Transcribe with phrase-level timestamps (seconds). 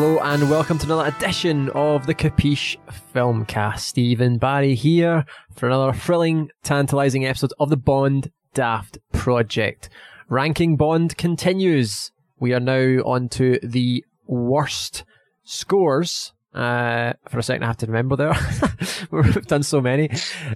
[0.00, 2.78] Hello and welcome to another edition of the Capiche
[3.14, 3.80] Filmcast.
[3.80, 9.90] Stephen Barry here for another thrilling, tantalising episode of the Bond Daft Project.
[10.30, 12.12] Ranking Bond continues.
[12.38, 15.04] We are now on to the worst
[15.44, 16.32] scores.
[16.54, 18.36] Uh, for a second, I have to remember there.
[19.10, 20.08] We've done so many.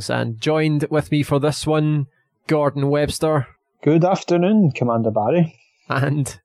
[0.09, 2.07] And joined with me for this one,
[2.47, 3.47] Gordon Webster
[3.83, 5.61] Good afternoon, Commander Barry.
[5.91, 6.41] and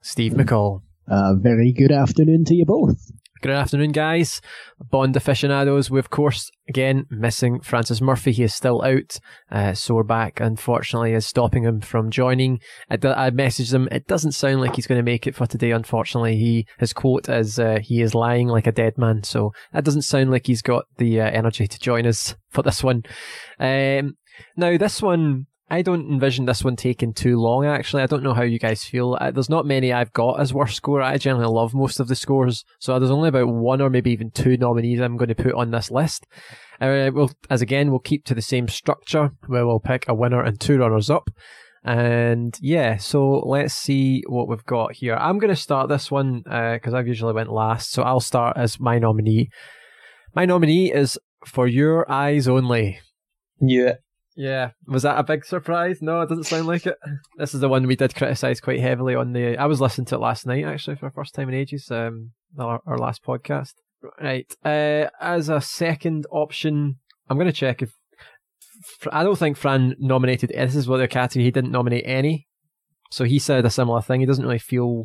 [0.00, 0.82] Steve McCall.
[1.10, 3.10] Very good afternoon to you both.
[3.42, 4.42] Good afternoon, guys.
[4.78, 5.90] Bond aficionados.
[5.90, 8.32] We, of course, again, missing Francis Murphy.
[8.32, 9.18] He is still out.
[9.50, 12.60] Uh, sore back, unfortunately, is stopping him from joining.
[12.90, 13.88] I, d- I messaged him.
[13.90, 16.36] It doesn't sound like he's going to make it for today, unfortunately.
[16.36, 19.22] He His quote is, uh, he is lying like a dead man.
[19.22, 22.84] So that doesn't sound like he's got the uh, energy to join us for this
[22.84, 23.04] one.
[23.58, 24.18] Um,
[24.54, 28.02] now, this one, I don't envision this one taking too long, actually.
[28.02, 29.16] I don't know how you guys feel.
[29.20, 31.00] Uh, There's not many I've got as worst score.
[31.00, 32.64] I generally love most of the scores.
[32.80, 35.70] So there's only about one or maybe even two nominees I'm going to put on
[35.70, 36.26] this list.
[36.80, 40.42] Uh, we'll, as again, we'll keep to the same structure where we'll pick a winner
[40.42, 41.30] and two runners up.
[41.84, 45.14] And yeah, so let's see what we've got here.
[45.14, 47.92] I'm going to start this one because I've usually went last.
[47.92, 49.50] So I'll start as my nominee.
[50.34, 52.98] My nominee is For Your Eyes Only.
[53.60, 53.98] It.
[54.40, 56.00] Yeah, was that a big surprise?
[56.00, 56.96] No, it doesn't sound like it.
[57.36, 59.58] This is the one we did criticise quite heavily on the.
[59.58, 61.90] I was listening to it last night actually for the first time in ages.
[61.90, 63.74] Um, our, our last podcast.
[64.18, 64.50] Right.
[64.64, 66.96] Uh, as a second option,
[67.28, 67.92] I'm going to check if.
[69.12, 70.48] I don't think Fran nominated.
[70.48, 71.44] This is what the category.
[71.44, 72.48] He didn't nominate any,
[73.10, 74.20] so he said a similar thing.
[74.20, 75.02] He doesn't really feel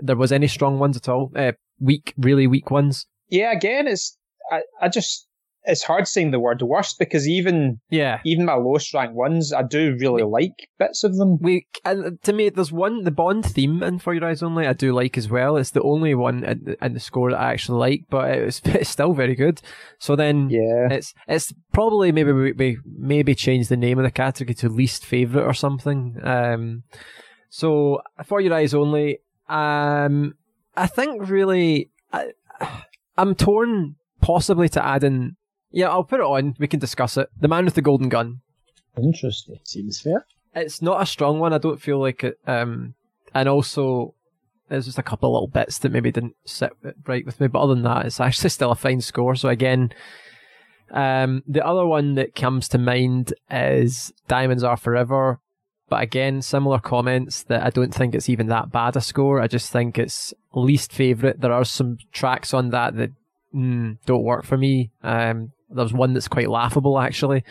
[0.00, 1.30] there was any strong ones at all.
[1.36, 3.06] Uh, weak, really weak ones.
[3.28, 4.18] Yeah, again, it's
[4.50, 5.28] I, I just
[5.64, 8.20] it's hard saying the word worst because even Yeah.
[8.24, 11.38] even my lowest ranked ones, I do really like bits of them.
[11.40, 14.72] We and to me, there's one the Bond theme in For Your Eyes Only I
[14.72, 15.56] do like as well.
[15.56, 18.60] It's the only one in, the- in the score that I actually like, but it's,
[18.64, 19.60] it's still very good.
[19.98, 24.10] So then Yeah, it's it's probably maybe we, we maybe change the name of the
[24.10, 26.18] category to least favorite or something.
[26.24, 26.82] Um,
[27.50, 29.18] so For Your Eyes Only,
[29.48, 30.34] um,
[30.76, 32.32] I think really I,
[33.16, 35.36] I'm torn possibly to add in.
[35.72, 36.54] Yeah, I'll put it on.
[36.58, 37.28] We can discuss it.
[37.40, 38.40] The Man with the Golden Gun
[38.96, 39.60] interesting.
[39.64, 40.26] Seems fair.
[40.54, 41.52] it's not a strong one.
[41.52, 42.38] I don't feel like it.
[42.46, 42.94] Um,
[43.34, 44.14] and also,
[44.68, 46.72] there's just a couple of little bits that maybe didn't sit
[47.06, 47.46] right with me.
[47.46, 49.34] But other than that, it's actually still a fine score.
[49.34, 49.92] So again,
[50.90, 55.40] um, the other one that comes to mind is Diamonds Are Forever.
[55.88, 59.40] But again, similar comments that I don't think it's even that bad a score.
[59.40, 61.40] I just think it's least favorite.
[61.40, 63.10] There are some tracks on that that
[63.54, 64.90] mm, don't work for me.
[65.02, 67.44] Um, there's one that's quite laughable actually.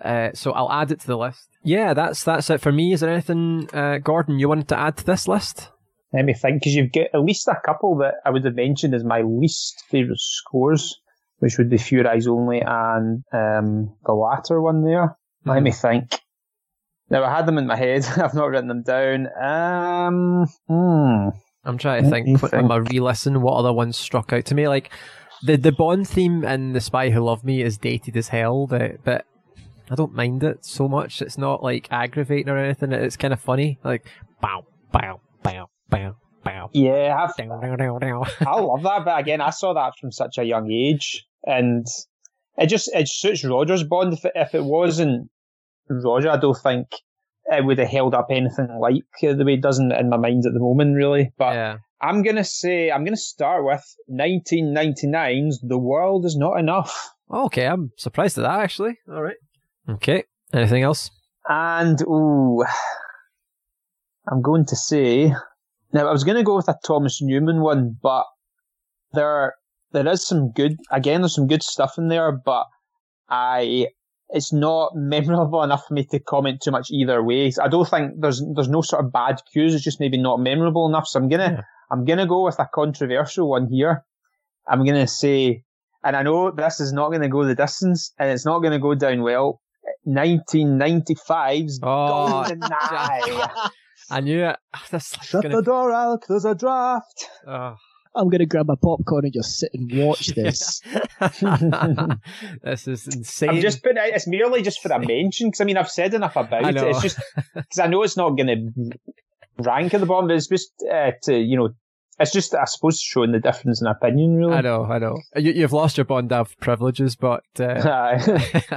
[0.00, 1.48] Uh, so I'll add it to the list.
[1.62, 2.92] Yeah, that's that's it for me.
[2.92, 5.68] Is there anything, uh, Gordon, you wanted to add to this list?
[6.12, 8.94] Let me think, because you've got at least a couple that I would have mentioned
[8.94, 10.98] as my least favourite scores,
[11.38, 15.16] which would be Few Eyes Only and um, the latter one there.
[15.46, 15.62] Let Mhm.
[15.62, 16.20] me think.
[17.08, 18.04] Now I had them in my head.
[18.16, 19.28] I've not written them down.
[19.40, 21.28] Um, hmm.
[21.64, 22.70] I'm trying to think think.
[22.70, 24.66] I re-listen what other ones struck out to me.
[24.68, 24.90] Like
[25.42, 29.02] the the Bond theme in The Spy Who Loved Me is dated as hell, but,
[29.04, 29.26] but
[29.90, 31.20] I don't mind it so much.
[31.20, 32.92] It's not like aggravating or anything.
[32.92, 33.78] It's kind of funny.
[33.84, 34.06] Like
[34.40, 36.70] bow bow bow bow bow.
[36.72, 37.34] Yeah, I've.
[38.40, 41.86] I love that, but again, I saw that from such a young age, and
[42.56, 44.14] it just it suits Roger's Bond.
[44.14, 45.28] If it, if it wasn't
[45.88, 46.86] Roger, I don't think
[47.46, 50.52] it would have held up anything like the way it doesn't in my mind at
[50.54, 51.32] the moment, really.
[51.36, 51.76] But yeah.
[52.02, 57.92] I'm gonna say I'm gonna start with 1999's "The World Is Not Enough," Okay, I'm
[57.96, 58.98] surprised at that actually.
[59.08, 59.36] All right.
[59.88, 60.24] Okay.
[60.52, 61.10] Anything else?
[61.48, 62.64] and ooh,
[64.30, 65.34] I'm going to say
[65.92, 68.26] now I was gonna go with a Thomas Newman one, but
[69.12, 69.54] there
[69.92, 71.20] there is some good again.
[71.22, 72.66] There's some good stuff in there, but
[73.28, 73.88] I
[74.28, 77.52] it's not memorable enough for me to comment too much either way.
[77.60, 79.74] I don't think there's there's no sort of bad cues.
[79.74, 81.06] It's just maybe not memorable enough.
[81.08, 81.62] So I'm gonna Yeah.
[81.92, 84.04] I'm gonna go with a controversial one here.
[84.66, 85.64] I'm gonna say,
[86.02, 88.94] and I know this is not gonna go the distance, and it's not gonna go
[88.94, 89.60] down well.
[90.06, 93.70] 1995's Oh, GoldenEye.
[94.10, 94.56] I knew it.
[94.90, 96.22] This is Shut gonna, the door, Alec.
[96.28, 97.28] There's a draft.
[97.46, 97.76] oh.
[98.14, 100.82] I'm going to grab my popcorn and just sit and watch this.
[102.62, 103.48] this is insane.
[103.48, 106.12] I'm just putting it, it's merely just for a mention, because I mean, I've said
[106.12, 106.76] enough about it.
[106.76, 107.18] It's just,
[107.54, 108.98] because I know it's not going to
[109.62, 111.70] rank at the bottom, but it's just uh, to, you know,
[112.22, 114.54] it's just, I suppose, showing the difference in opinion, really.
[114.54, 115.18] I know, I know.
[115.36, 117.64] You, you've lost your Bond Dav privileges, but uh,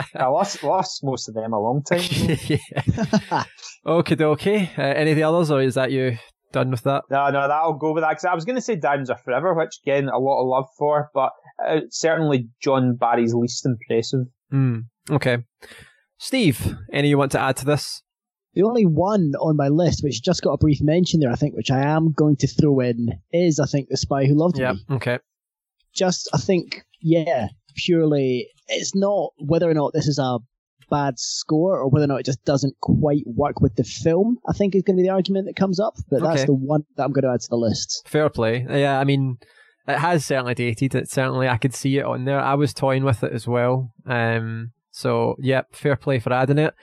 [0.15, 3.43] I lost, lost most of them a long time ago.
[3.87, 4.71] Okay, okay.
[4.75, 6.17] Uh, any of the others, or is that you
[6.51, 7.03] done with that?
[7.11, 8.09] No, no, that'll go with that.
[8.09, 10.65] Because I was going to say Diamonds Are Forever, which again, a lot of love
[10.75, 11.31] for, but
[11.63, 14.25] uh, certainly John Barry's least impressive.
[14.51, 15.37] Mm, okay.
[16.17, 18.01] Steve, any you want to add to this?
[18.55, 21.55] The only one on my list, which just got a brief mention there, I think,
[21.55, 24.61] which I am going to throw in, is I think The Spy Who Loved it.
[24.61, 24.73] Yeah.
[24.73, 24.79] Me.
[24.91, 25.19] Okay.
[25.93, 30.39] Just, I think, yeah, purely, it's not whether or not this is a
[30.89, 34.53] bad score or whether or not it just doesn't quite work with the film, I
[34.53, 35.95] think is going to be the argument that comes up.
[36.09, 38.03] But that's the one that I'm going to add to the list.
[38.07, 38.65] Fair play.
[38.69, 39.37] Yeah, I mean,
[39.87, 40.95] it has certainly dated.
[40.95, 42.39] It certainly, I could see it on there.
[42.39, 43.91] I was toying with it as well.
[44.05, 46.73] Um, so, yep, fair play for adding it.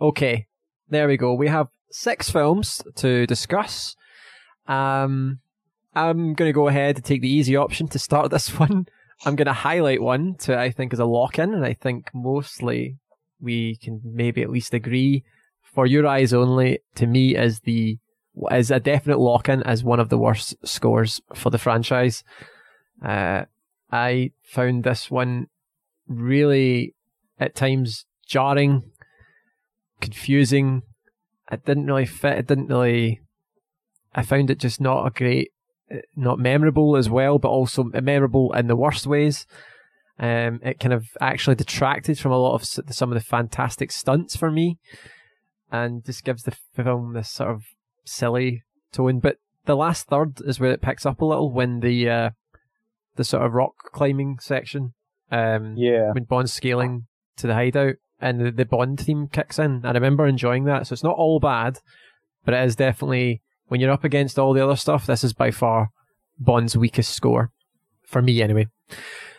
[0.00, 0.46] Okay,
[0.88, 1.34] there we go.
[1.34, 3.96] We have six films to discuss.
[4.66, 5.40] Um,
[5.94, 8.86] I'm going to go ahead and take the easy option to start this one.
[9.24, 12.10] I'm going to highlight one to I think is a lock in, and I think
[12.14, 12.98] mostly
[13.40, 15.24] we can maybe at least agree.
[15.62, 17.98] For your eyes only, to me, is the
[18.50, 22.22] is a definite lock in as one of the worst scores for the franchise.
[23.02, 23.44] Uh,
[23.90, 25.48] I found this one
[26.06, 26.94] really
[27.38, 28.90] at times jarring,
[30.00, 30.82] confusing.
[31.50, 32.38] It didn't really fit.
[32.38, 33.20] It didn't really.
[34.14, 35.50] I found it just not a great,
[35.92, 39.46] uh, not memorable as well, but also memorable in the worst ways.
[40.18, 44.34] Um, it kind of actually detracted from a lot of some of the fantastic stunts
[44.34, 44.78] for me,
[45.70, 47.64] and just gives the film this sort of
[48.04, 49.20] silly tone.
[49.20, 52.30] But the last third is where it picks up a little when the uh,
[53.16, 54.94] the sort of rock climbing section,
[55.30, 56.12] um, Yeah.
[56.12, 57.06] when Bond's scaling
[57.36, 59.84] to the hideout and the, the Bond theme kicks in.
[59.84, 60.86] I remember enjoying that.
[60.86, 61.80] So it's not all bad,
[62.44, 65.06] but it is definitely when you're up against all the other stuff.
[65.06, 65.90] This is by far
[66.38, 67.52] Bond's weakest score
[68.04, 68.68] for me, anyway.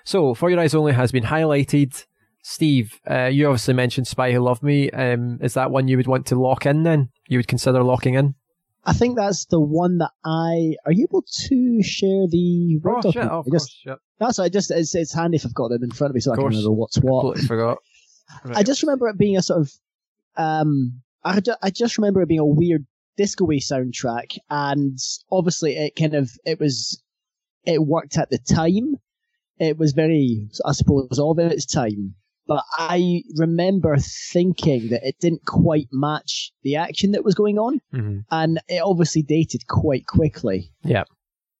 [0.03, 2.05] So, For Your Eyes Only has been highlighted.
[2.43, 4.89] Steve, uh, you obviously mentioned Spy Who Loved Me.
[4.91, 7.09] Um, is that one you would want to lock in then?
[7.27, 8.35] You would consider locking in?
[8.85, 10.75] I think that's the one that I.
[10.85, 13.81] Are you able to share the Word Oh, shit, oh, of I just, course.
[13.85, 13.99] Yep.
[14.19, 16.31] That's I just it's, it's handy if I've got it in front of me so
[16.31, 17.21] I can remember what's what.
[17.23, 17.79] Completely forgot.
[18.45, 19.71] I just remember it being a sort of
[20.35, 22.85] um I just, I just remember it being a weird
[23.17, 24.97] disco-y soundtrack and
[25.31, 27.01] obviously it kind of it was
[27.65, 28.95] it worked at the time.
[29.59, 32.15] It was very I suppose all of its time.
[32.47, 33.97] But I remember
[34.31, 38.23] thinking that it didn't quite match the action that was going on Mhm.
[38.31, 40.71] and it obviously dated quite quickly.
[40.85, 41.03] Yeah.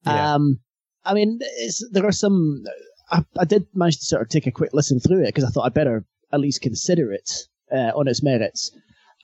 [0.06, 0.36] Yeah.
[0.36, 0.60] Um,
[1.04, 2.64] I mean, it's, there are some.
[3.12, 5.50] I, I did manage to sort of take a quick listen through it because I
[5.50, 7.30] thought I'd better at least consider it
[7.72, 8.72] uh, on its merits,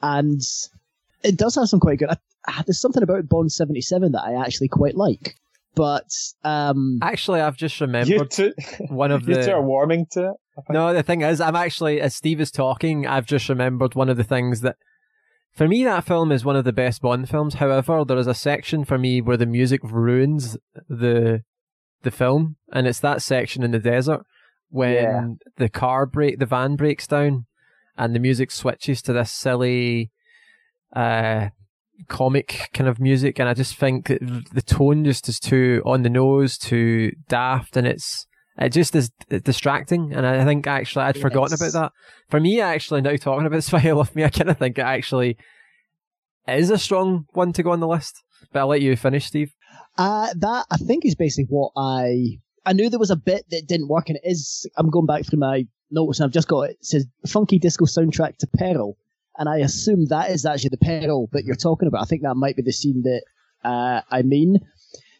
[0.01, 0.41] and
[1.23, 2.09] it does have some quite good.
[2.09, 2.17] I,
[2.47, 5.35] I, there's something about Bond seventy seven that I actually quite like,
[5.75, 6.09] but
[6.43, 8.53] um, Actually, I've just You remembered two,
[8.89, 9.61] one of you two are the.
[9.61, 10.35] warming to it.
[10.69, 14.17] No, the thing is, I'm actually, as Steve is talking, I've just remembered one of
[14.17, 14.75] the things that.
[15.51, 17.55] For me, that film is one of the best Bond films.
[17.55, 20.57] However, there is a section for me where the music ruins
[20.89, 21.43] the
[22.01, 24.25] the film, and it's that section in the desert
[24.73, 25.27] when Yeah.
[25.57, 27.45] the car break, the van breaks down,
[27.97, 30.11] and the music switches to this silly,
[30.95, 31.49] uh,
[32.07, 34.19] comic kind of music, and I just think that
[34.51, 38.25] the tone just is too on the nose, too daft, and it's
[38.57, 39.09] it just is
[39.43, 40.13] distracting.
[40.13, 41.91] And I think actually I'd forgotten about that.
[42.29, 44.81] For me, actually, now talking about Spy Who Loved Me, I kind of think it
[44.85, 45.37] actually
[46.47, 48.15] is a strong one to go on the list.
[48.51, 49.53] But I'll let you finish, Steve.
[49.97, 52.39] uh, that I think is basically what I.
[52.65, 54.69] I knew there was a bit that didn't work, and it is.
[54.77, 56.77] I'm going back through my notes, and I've just got it.
[56.79, 58.97] It says "funky disco soundtrack to Peril,"
[59.37, 62.01] and I assume that is actually the Peril that you're talking about.
[62.01, 63.23] I think that might be the scene that
[63.67, 64.59] uh, I mean.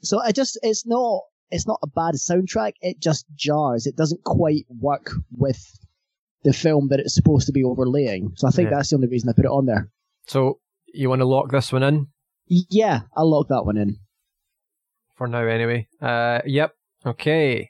[0.02, 2.74] So I just, it's not, it's not a bad soundtrack.
[2.82, 3.88] It just jars.
[3.88, 5.62] It doesn't quite work with
[6.44, 8.34] the film that it's supposed to be overlaying.
[8.36, 8.76] So I think Yeah.
[8.78, 9.90] that's the only reason I put it on there.
[10.28, 10.60] So
[10.94, 12.08] you want to lock this one in
[12.48, 13.96] Yeah, I'll lock that one in.
[15.16, 15.88] for now, anyway.
[16.02, 16.76] Uh, yep.
[17.06, 17.70] Okay,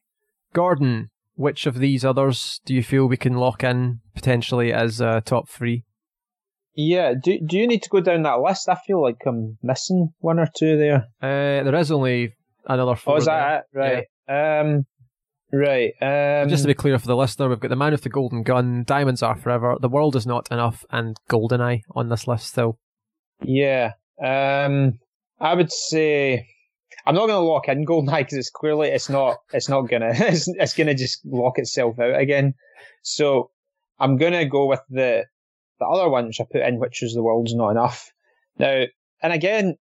[0.54, 1.10] Gordon.
[1.36, 5.50] Which of these others do you feel we can lock in potentially as uh, top
[5.50, 5.84] three?
[6.75, 7.13] Yeah.
[7.22, 8.70] Do Do you need to go down that list?
[8.70, 11.08] I feel like I'm missing one or two there.
[11.22, 12.34] Uh, there is only
[12.68, 13.16] another four.
[13.16, 13.63] Oh, is there.
[13.74, 14.08] that it?
[14.30, 14.60] Right.
[14.60, 14.86] Um.
[15.52, 15.94] Right.
[16.02, 16.50] Um.
[16.50, 18.84] Just to be clear for the listener, we've got The Man with the Golden Gun,
[18.86, 22.78] Diamonds Are Forever, The World Is Not Enough, and Goldeneye on this list still.
[23.42, 23.94] Yeah.
[24.24, 25.00] Um.
[25.40, 26.48] I would say
[27.05, 30.12] I'm not going to lock in Goldeneye because it's clearly it's not it's not gonna
[30.13, 32.53] it's, it's gonna just lock itself out again.
[33.01, 33.51] So
[34.00, 35.25] I'm gonna go with the
[35.79, 38.12] the other one which I put in, which was the world's not enough.
[38.57, 38.83] Now,
[39.22, 39.75] and again,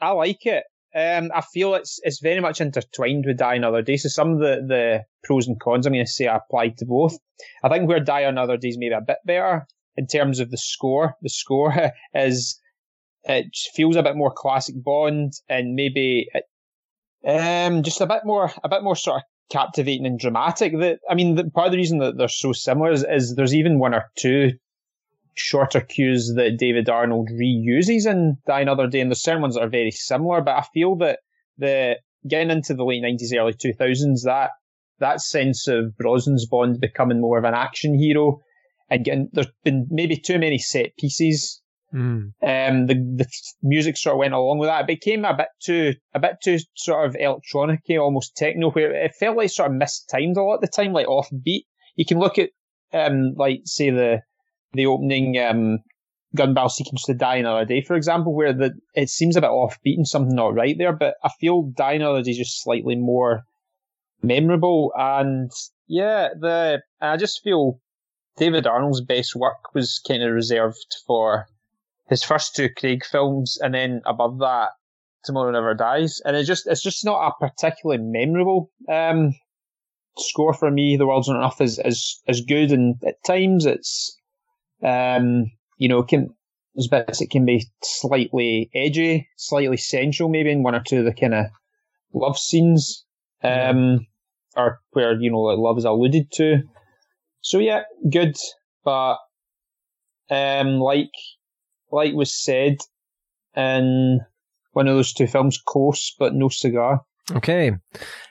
[0.00, 0.64] I like it.
[0.94, 3.96] Um, I feel it's it's very much intertwined with Die Another Day.
[3.96, 7.16] So some of the, the pros and cons I'm going to say apply to both.
[7.62, 9.66] I think where Die Another Day is maybe a bit better
[9.96, 11.14] in terms of the score.
[11.22, 12.60] The score is
[13.24, 16.44] it feels a bit more classic Bond, and maybe it,
[17.26, 20.78] um, just a bit more, a bit more sort of captivating and dramatic.
[20.78, 23.54] That I mean, the, part of the reason that they're so similar is, is there's
[23.54, 24.52] even one or two
[25.34, 29.62] shorter cues that David Arnold reuses in Die Another Day, and there's certain ones that
[29.62, 30.40] are very similar.
[30.40, 31.20] But I feel that
[31.58, 31.96] the
[32.28, 34.50] getting into the late nineties, early two thousands, that
[35.00, 38.40] that sense of Brosnan's Bond becoming more of an action hero,
[38.88, 41.60] and getting there's been maybe too many set pieces.
[41.94, 42.32] Mm.
[42.42, 43.26] Um, the the
[43.62, 44.80] music sort of went along with that.
[44.82, 49.14] It became a bit too a bit too sort of electronic, almost techno, where it
[49.14, 51.62] felt like sort of mistimed a lot of the time, like offbeat.
[51.94, 52.50] You can look at
[52.92, 54.22] um, like say the
[54.72, 55.78] the opening um,
[56.34, 59.50] gun barrel sequence to Die Another Day, for example, where the it seems a bit
[59.50, 62.96] offbeat and something not right there, but I feel Die Another Day is just slightly
[62.96, 63.44] more
[64.20, 64.92] memorable.
[64.96, 65.52] And
[65.86, 67.78] yeah, the I just feel
[68.36, 71.46] David Arnold's best work was kind of reserved for
[72.08, 74.70] his first two Craig films, and then above that,
[75.24, 76.20] Tomorrow Never Dies.
[76.24, 79.34] And it just it's just not a particularly memorable um,
[80.18, 80.96] score for me.
[80.96, 84.18] The World's Not Enough is is is good, and at times it's
[84.82, 86.34] um, you know, can
[86.74, 91.04] there's bits that can be slightly edgy, slightly sensual, maybe in one or two of
[91.04, 91.46] the kind of
[92.12, 93.04] love scenes,
[93.42, 94.06] um,
[94.56, 96.62] or where you know like love is alluded to.
[97.40, 98.36] So yeah, good,
[98.84, 99.16] but
[100.30, 101.12] um, like
[101.94, 102.76] like was said
[103.56, 104.20] in
[104.72, 107.02] one of those two films, close but no cigar.
[107.32, 107.72] Okay.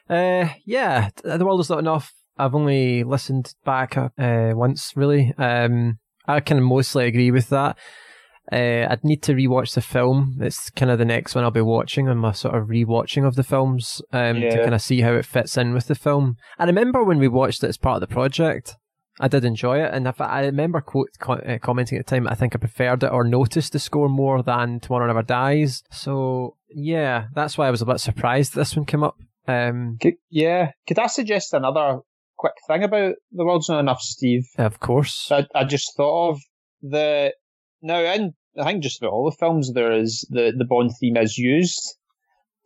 [0.10, 2.14] Uh, yeah, The World Is Not Enough.
[2.38, 4.10] I've only listened back uh,
[4.56, 5.34] once, really.
[5.38, 7.78] Um, I can mostly agree with that.
[8.52, 10.38] Uh, I'd need to rewatch the film.
[10.42, 13.36] It's kind of the next one I'll be watching on my sort of rewatching of
[13.36, 14.50] the films um, Yeah.
[14.58, 16.36] to kind of see how it fits in with the film.
[16.60, 18.76] I remember when we watched it as part of the project,
[19.20, 22.10] I did enjoy it, and if I, I remember quote, co- uh, commenting at the
[22.10, 25.84] time, I think I preferred it or noticed the score more than Tomorrow Never Dies.
[25.92, 29.18] So yeah, that's why I was a bit surprised this one came up.
[29.48, 32.00] Um, Could, yeah, could I suggest another
[32.38, 34.46] quick thing about The World's Not Enough, Steve?
[34.58, 36.42] of course, I, I just thought of
[36.82, 37.34] the
[37.82, 41.18] now in I think just about all the films there is the the Bond theme
[41.18, 41.98] is used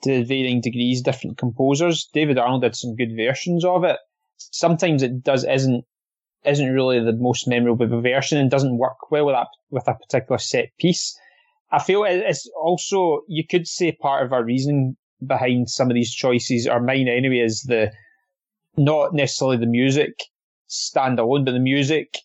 [0.04, 2.08] to varying degrees, different composers.
[2.14, 3.98] David Arnold did some good versions of it.
[4.38, 5.86] Sometimes it does isn't
[6.46, 10.38] isn't really the most memorable version and doesn't work well with that with a particular
[10.38, 11.18] set piece.
[11.72, 15.96] I feel it- it's also you could say part of our reasoning behind some of
[15.96, 17.92] these choices, or mine anyway, is the
[18.78, 20.14] not necessarily the music
[20.70, 22.20] standalone, but the music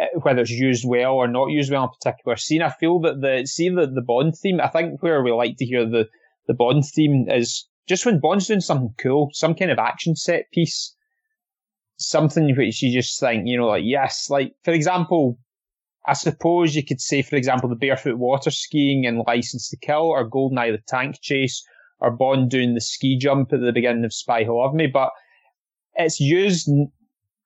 [0.00, 2.62] uh, whether it's used well or not used well in a particular scene.
[2.62, 4.60] I feel that the see the, the Bond theme.
[4.60, 6.08] I think where we like to hear the
[6.46, 10.50] the Bond theme is just when Bond's doing something cool, some kind of action set
[10.52, 10.94] piece,
[11.98, 15.38] something which you just think, you know, like yes, like for example.
[16.08, 20.04] I suppose you could say, for example, the barefoot water skiing and License to Kill,
[20.04, 21.66] or Goldeneye the tank chase,
[21.98, 25.10] or Bond doing the ski jump at the beginning of Spy Who Loved Me, but
[25.96, 26.68] it's used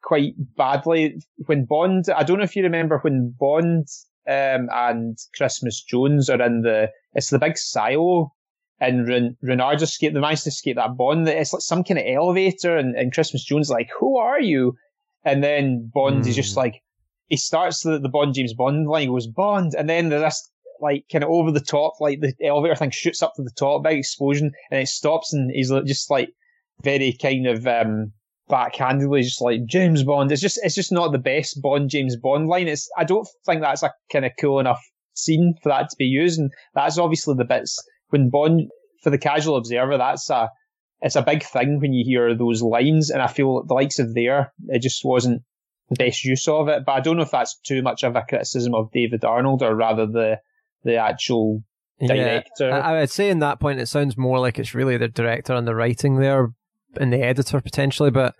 [0.02, 2.06] quite badly when Bond.
[2.14, 3.86] I don't know if you remember when Bond
[4.28, 6.90] um, and Christmas Jones are in the.
[7.14, 8.32] It's the big silo,
[8.80, 10.14] and Ren- Renard escape.
[10.14, 11.28] They managed to escape that Bond.
[11.28, 14.74] It's like some kind of elevator, and, and Christmas Jones like, "Who are you?"
[15.24, 16.60] And then Bond is just Hmm.
[16.60, 16.82] like,
[17.28, 20.50] he starts the, the Bond James Bond line, he goes Bond, and then there's this
[20.80, 23.84] like kind of over the top, like the elevator thing shoots up to the top,
[23.84, 26.30] big explosion, and it stops, and he's just like
[26.82, 28.12] very kind of um
[28.48, 30.32] backhandedly just like James Bond.
[30.32, 32.66] It's just it's just not the best Bond James Bond line.
[32.68, 34.82] It's I don't think that's a kind of cool enough
[35.14, 37.78] scene for that to be used, and that's obviously the bits
[38.10, 38.68] when Bond
[39.02, 39.98] for the casual observer.
[39.98, 40.50] That's a
[41.00, 44.14] it's a big thing when you hear those lines, and I feel the likes of
[44.14, 45.42] there it just wasn't
[45.88, 46.84] the best use of it.
[46.84, 49.74] But I don't know if that's too much of a criticism of David Arnold or
[49.74, 50.40] rather the
[50.84, 51.62] the actual
[52.00, 52.68] director.
[52.68, 55.08] Yeah, I, I would say in that point it sounds more like it's really the
[55.08, 56.52] director and the writing there
[56.98, 58.10] and the editor potentially.
[58.10, 58.34] But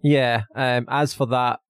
[0.00, 1.60] yeah, um, as for that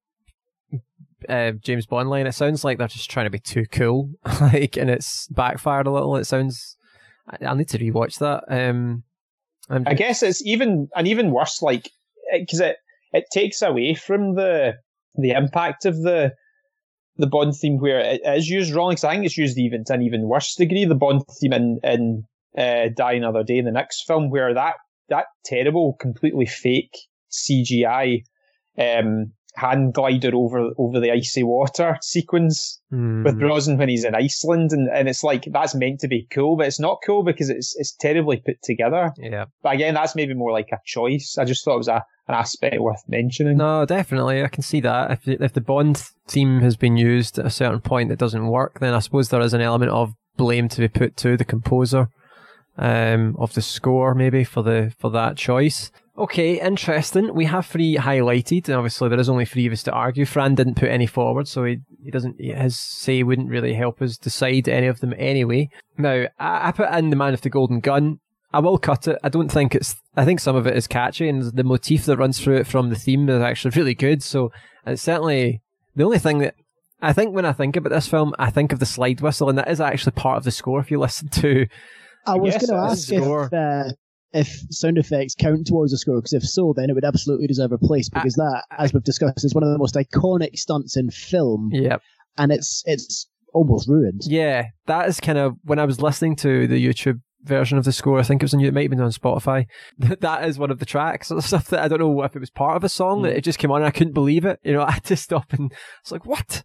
[1.28, 4.10] uh, James Bond line, it sounds like they're just trying to be too cool,
[4.40, 6.16] like, and it's backfired a little.
[6.16, 6.75] It sounds.
[7.28, 8.44] I, I'll need to rewatch that.
[8.48, 9.02] Um,
[9.68, 11.90] I guess it's even an even worse, like
[12.32, 12.76] because it
[13.12, 14.74] it takes away from the
[15.16, 16.34] the impact of the
[17.16, 18.90] the Bond theme where it is used wrong.
[18.90, 20.84] Because I think it's used even to an even worse degree.
[20.84, 22.24] The Bond theme in in
[22.56, 24.74] uh, Die Another Day in the next film, where that
[25.08, 26.96] that terrible, completely fake
[27.30, 28.22] CGI
[28.78, 33.24] um, hand glider over over the icy water sequence Hmm.
[33.24, 36.56] with Brosnan when he's in Iceland, and, and it's like that's meant to be cool,
[36.56, 39.10] but it's not cool because it's it's terribly put together.
[39.18, 39.46] yeah.
[39.62, 41.36] But again, that's maybe more like a choice.
[41.36, 43.56] I just thought it was a, an aspect worth mentioning.
[43.56, 45.10] No, definitely, I can see that.
[45.10, 48.78] If if the Bond theme has been used at a certain point that doesn't work,
[48.78, 52.06] then I suppose there is an element of blame to be put to the composer
[52.78, 55.90] um, of the score, maybe for the for that choice.
[56.18, 57.34] Okay, interesting.
[57.34, 60.24] We have three highlighted, and obviously there is only three of us to argue.
[60.24, 62.40] Fran didn't put any forward, so he, he doesn't.
[62.40, 65.68] His say wouldn't really help us decide any of them anyway.
[65.98, 68.20] Now, I, I put in the Man of the Golden Gun.
[68.52, 69.18] I will cut it.
[69.22, 69.96] I don't think it's.
[70.16, 72.88] I think some of it is catchy, and the motif that runs through it from
[72.88, 74.22] the theme is actually really good.
[74.22, 74.50] So
[74.86, 75.60] it's certainly
[75.94, 76.54] the only thing that
[77.02, 79.58] I think when I think about this film, I think of the slide whistle, and
[79.58, 80.80] that is actually part of the score.
[80.80, 81.66] If you listen to,
[82.24, 83.22] I was Yes, going to ask is.
[83.22, 83.46] Score.
[83.46, 83.92] if uh,
[84.32, 87.72] if sound effects count towards the score, because if so, then it would absolutely deserve
[87.72, 90.56] a place ah, because that, ah, as we've discussed, is one of the most iconic
[90.56, 91.96] stunts in film, yeah,
[92.36, 94.22] and it's it's almost ruined.
[94.26, 97.92] yeah, that is kind of when I was listening to the YouTube version of the
[97.92, 98.18] score.
[98.18, 98.60] I think it was on.
[98.60, 99.66] It might have been on Spotify.
[99.98, 102.50] that is one of the tracks or stuff that I don't know if it was
[102.50, 103.38] part of a song that mm.
[103.38, 103.78] it just came on.
[103.78, 104.60] and I couldn't believe it.
[104.62, 106.62] You know, I had to stop and it's like what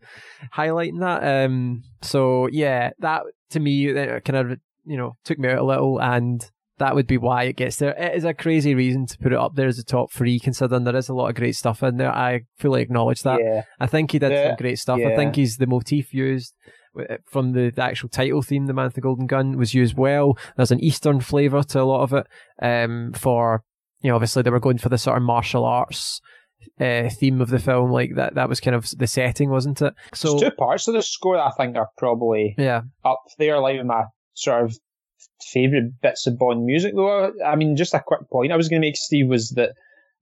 [0.56, 1.46] highlighting that.
[1.46, 6.02] Um, so yeah, that to me kind of you know took me out a little
[6.02, 6.50] and.
[6.82, 7.92] That would be why it gets there.
[7.92, 10.84] It is a crazy reason to put it up there as a top three, considering
[10.84, 12.12] there is a lot of great stuff in there.
[12.12, 13.40] I fully acknowledge that.
[13.40, 13.66] yeah.
[13.80, 15.00] I think he did Yeah, some great stuff.
[15.00, 16.56] I think he's the motif used
[17.28, 20.38] from the, the actual title theme, The Man with the Golden Gun, was used well.
[20.58, 22.28] There's an Eastern flavour to a lot of it.
[22.62, 23.64] Um, for
[24.02, 26.20] you know, obviously they were going for the sort of martial arts
[26.80, 28.36] uh, theme of the film, like that.
[28.36, 29.94] That was kind of the setting, wasn't it?
[30.14, 33.60] So There's two parts of the score that I think are probably yeah, up there,
[33.60, 34.78] like my sort of
[35.44, 36.94] favourite bits of Bond music.
[36.96, 39.74] Though, I mean, just a quick point I was going to make, Steve, was that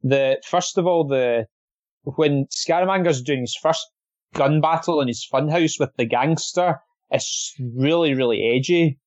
[0.04, 1.46] the first of all, the
[2.04, 3.86] when Scaramanga's doing his first
[4.34, 6.80] gun battle in his funhouse with the gangster,
[7.12, 9.00] it's really, really edgy.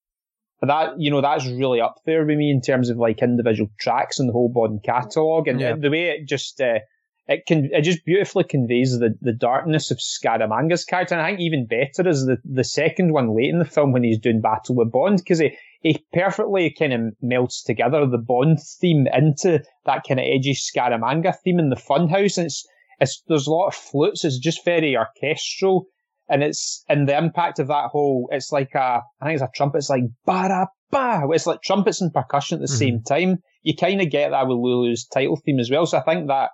[0.60, 4.20] That you know, that's really up there with me in terms of like individual tracks
[4.20, 5.74] and the whole Bond catalogue, and Yeah.
[5.76, 6.60] the way it just.
[6.60, 6.78] Uh,
[7.28, 11.14] it can it just beautifully conveys the, the darkness of Scaramanga's character.
[11.14, 14.02] And I think even better is the, the second one late in the film when
[14.02, 18.58] he's doing battle with Bond because he, he perfectly kind of melts together the Bond
[18.80, 22.36] theme into that kind of edgy Scaramanga theme in the Funhouse.
[22.38, 22.66] And it's,
[23.00, 24.24] it's there's a lot of flutes.
[24.24, 25.86] It's just very orchestral,
[26.28, 28.28] and it's and the impact of that whole.
[28.32, 29.78] It's like a I think it's a trumpet.
[29.78, 31.26] It's like ba da ba.
[31.32, 32.78] It's like trumpets and percussion at the Mhm.
[32.78, 33.38] same time.
[33.62, 35.86] You kind of get that with Lulu's title theme as well.
[35.86, 36.50] So I think that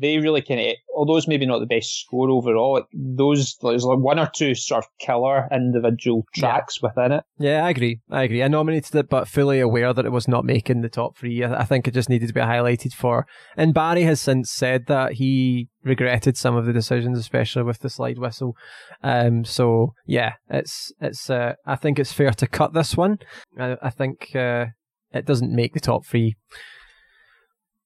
[0.00, 3.98] they really kind of, although it's maybe not the best score overall, those there's like
[3.98, 6.40] one or two sort of killer individual Yeah.
[6.40, 7.24] tracks within it.
[7.38, 8.00] yeah, I agree.
[8.10, 8.42] I agree.
[8.42, 11.44] I nominated it, but fully aware that it was not making the top three.
[11.44, 13.26] I, I think it just needed to be highlighted for.
[13.56, 17.90] And Barry has since said that he regretted some of the decisions, especially with the
[17.90, 18.54] slide whistle.
[19.02, 21.28] Um, so yeah, it's it's.
[21.30, 23.18] Uh, I think it's fair to cut this one.
[23.58, 24.66] I, I think uh,
[25.12, 26.36] it doesn't make the top three.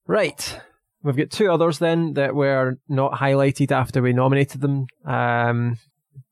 [0.07, 0.61] Right.
[1.05, 4.87] We've got two others then that were not highlighted after we nominated them.
[5.05, 5.77] Um,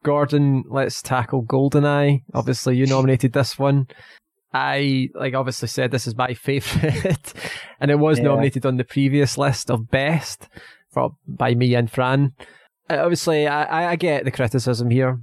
[0.02, 2.22] Gordon, let's tackle Goldeneye.
[2.34, 3.86] Obviously, you nominated this one.
[4.54, 7.32] I like obviously said this is my favorite,
[7.80, 8.24] and it was Yeah.
[8.24, 10.48] nominated on the previous list of best
[10.90, 12.32] for by me and Fran.
[12.90, 15.20] Uh, obviously, I, I- get the criticism here.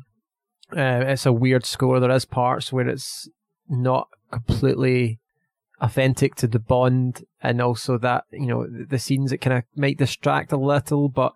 [0.76, 2.00] Uh, it's a weird score.
[2.00, 3.28] There is parts where it's
[3.68, 5.20] not completely
[5.82, 9.64] authentic to the Bond, and also that you know the, the scenes it kind of
[9.76, 11.10] might distract a little.
[11.10, 11.34] But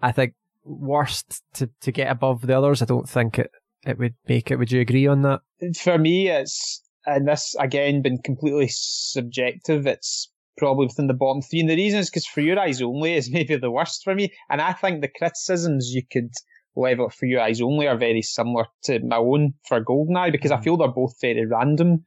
[0.00, 2.82] I think worst to to get above the others.
[2.82, 3.50] I don't think it
[3.86, 4.56] it would make it.
[4.56, 5.40] Would you agree on that?
[5.76, 9.86] For me, it's and this again been completely subjective.
[9.86, 13.14] It's probably within the bottom three, and the reason is because For Your Eyes Only
[13.14, 16.32] is maybe the worst for me, and I think the criticisms you could
[16.74, 20.56] level For Your Eyes Only are very similar to my own for Goldeneye because I
[20.56, 20.64] mm.
[20.64, 22.04] feel they're both very random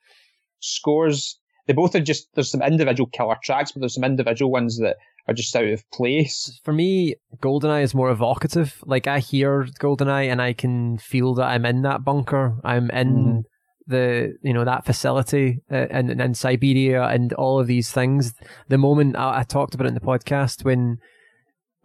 [0.59, 1.37] scores.
[1.67, 4.97] They both are just there's some individual killer tracks, but there's some individual ones that
[5.27, 6.59] are just out of place.
[6.63, 8.83] For me, Goldeneye is more evocative.
[8.85, 12.55] Like I hear Goldeneye and I can feel that I'm in that bunker.
[12.63, 13.43] I'm in Mhm.
[13.85, 18.33] the you know that facility uh, in, in Siberia and all of these things.
[18.69, 20.97] The moment I, I talked about it in the podcast when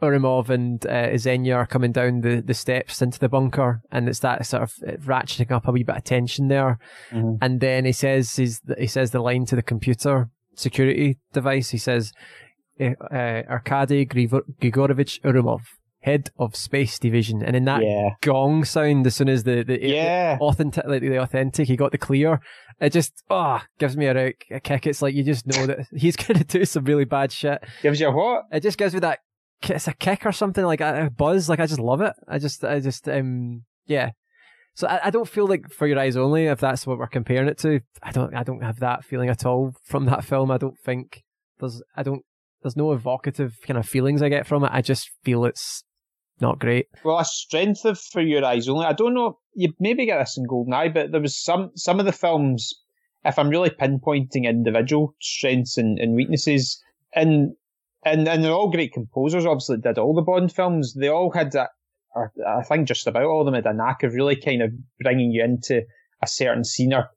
[0.04, 4.46] Ourumov and uh, are coming down the, the steps into the bunker, and it's that
[4.46, 6.78] sort of uh, ratcheting up a wee bit of tension there.
[7.10, 7.38] Mhm.
[7.40, 11.70] And then he says he's, he says the line to the computer security device.
[11.70, 12.12] He says,
[12.80, 15.60] uh, uh, "Arkady Grigor- Grigorovich Ourumov,
[16.00, 19.78] head of space division," and in that Yeah, gong sound, as soon as the the,
[19.82, 20.38] yeah.
[20.40, 22.40] authentic, like the authentic, he got the clear.
[22.80, 24.86] It just ah gives me a, a kick.
[24.86, 27.62] It's like you just know that he's going to do some really bad shit.
[27.82, 28.44] Gives you a what?
[28.52, 29.20] It just gives me that
[29.62, 31.48] it's a kick or something like a, buzz.
[31.48, 32.14] Like I just love it.
[32.28, 34.10] I just I just um yeah.
[34.74, 37.48] So I, I don't feel like for your eyes only if that's what we're comparing
[37.48, 37.80] it to.
[38.02, 40.50] I don't I don't have that feeling at all from that film.
[40.50, 41.22] I don't think
[41.60, 42.22] there's I don't
[42.62, 44.70] there's no evocative kind of feelings I get from it.
[44.72, 45.84] I just feel it's
[46.40, 46.86] not great.
[47.04, 48.86] Well, a strength of For Your Eyes Only.
[48.86, 49.38] I don't know.
[49.54, 52.72] You maybe get this in Goldeneye, but there was some some of the films.
[53.24, 56.82] If I'm really pinpointing individual strengths and, and weaknesses,
[57.14, 57.54] and
[58.04, 59.46] and and they're all great composers.
[59.46, 60.94] Obviously, did all the Bond films.
[60.94, 61.70] They all had that.
[62.16, 65.32] I think just about all of them had a knack of really kind of bringing
[65.32, 65.82] you into
[66.22, 67.10] a certain scene or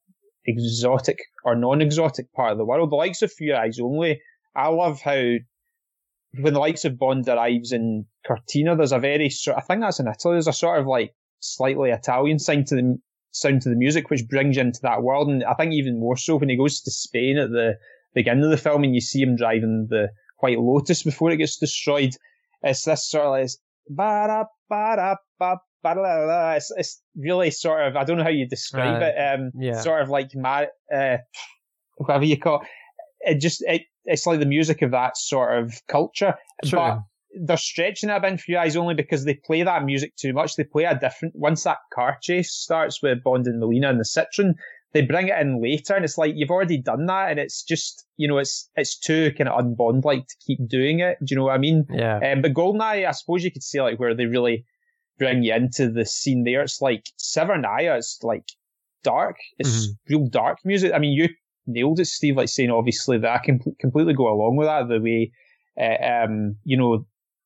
[0.45, 2.91] exotic or non-exotic part of the world.
[2.91, 4.19] The likes of Your Eyes Only.
[4.55, 5.35] I love how
[6.39, 10.07] when the likes of Bond arrives in Cortina, there's a very I think that's in
[10.07, 10.35] Italy.
[10.35, 12.97] There's a sort of like slightly Italian sound to the
[13.31, 15.29] sound to the music, which brings you into that world.
[15.29, 17.75] And I think even more so when he goes to Spain at the
[18.15, 20.07] beginning of the film and you see him driving the
[20.39, 22.13] White Lotus before it gets destroyed.
[22.63, 23.49] It's this sort of like,
[26.57, 29.13] it's, it's really sort of, I don't know how you describe Right.
[29.15, 29.79] it, um, Yeah.
[29.79, 30.31] sort of like,
[30.93, 31.17] uh,
[31.97, 32.67] whatever you call it.
[33.21, 36.35] It just, it, it's like the music of that sort of culture.
[36.65, 36.79] True.
[36.79, 36.99] But
[37.45, 40.33] they're stretching it a bit for you guys only because they play that music too
[40.33, 40.55] much.
[40.55, 44.03] They play a different, once that car chase starts with Bond and Melina and the
[44.03, 44.53] Citroen,
[44.93, 48.05] they bring it in later and it's like, you've already done that and it's just,
[48.15, 51.17] you know, it's, it's too kind of unbond like to keep doing it.
[51.19, 51.85] Do you know what I mean?
[51.91, 52.19] Yeah.
[52.19, 54.65] Um, but Goldeneye, I suppose you could say like where they really
[55.19, 56.61] bring you into the scene there.
[56.61, 58.45] It's like Severnaya is like
[59.03, 59.35] dark.
[59.59, 60.93] It's real dark music.
[60.93, 61.29] I mean, you
[61.65, 62.37] nailed it, Steve.
[62.37, 64.87] Like saying obviously that I can completely go along with that.
[64.87, 65.31] The way,
[65.79, 67.05] uh, um, you know,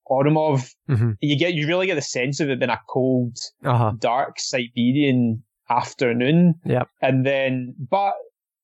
[0.09, 1.15] Ourumov, Mhm.
[1.21, 3.91] you get you really get the sense of it being a cold, Uh huh.
[3.97, 6.55] dark Siberian afternoon.
[6.65, 6.83] Yeah.
[7.01, 8.13] And then, but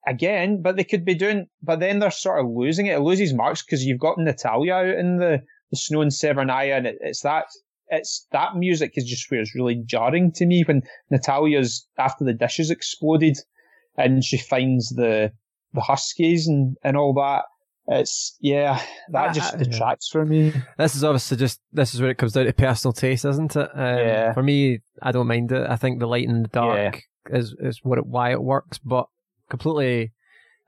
[0.05, 2.95] again, but they could be doing, but then they're sort of losing it.
[2.95, 5.41] It loses marks because you've got Natalia out in the,
[5.71, 7.45] the snow in Severnaya and it, it's that,
[7.89, 12.33] it's that music is just where it's really jarring to me when Natalia's after the
[12.33, 13.37] dishes exploded
[13.97, 15.31] and she finds the,
[15.73, 17.43] the Huskies and, and all that.
[17.89, 19.63] It's, yeah, that Ah, just yeah.
[19.63, 20.51] detracts from me.
[20.77, 23.69] This is obviously just this is where it comes down to personal taste, isn't it?
[23.73, 24.33] Um, Yeah.
[24.33, 25.69] For me, I don't mind it.
[25.69, 29.07] I think the light and the dark is is what it, why it works, but
[29.49, 30.11] completely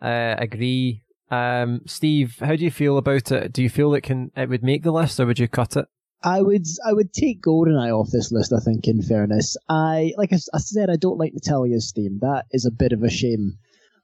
[0.01, 1.03] uh, agree.
[1.31, 3.51] Um, Steve, how do you feel about it?
[3.53, 5.85] Do you feel it can it would make the list, or would you cut it?
[6.23, 8.51] I would I would take Goldeneye off this list.
[8.53, 12.19] I think, in fairness, I like I said, I don't like Natalia's theme.
[12.21, 13.57] That is a bit of a shame.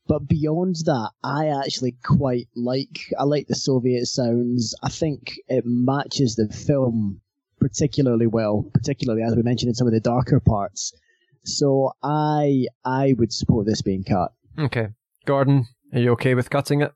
[0.07, 3.11] But beyond that, I actually quite like.
[3.17, 4.75] I like the Soviet sounds.
[4.83, 7.21] I think it matches the film
[7.59, 10.93] particularly well, particularly as we mentioned in some of the darker parts.
[11.43, 14.33] So I I would support this being cut.
[14.59, 14.89] Okay,
[15.25, 16.91] Gordon, are you okay with cutting it?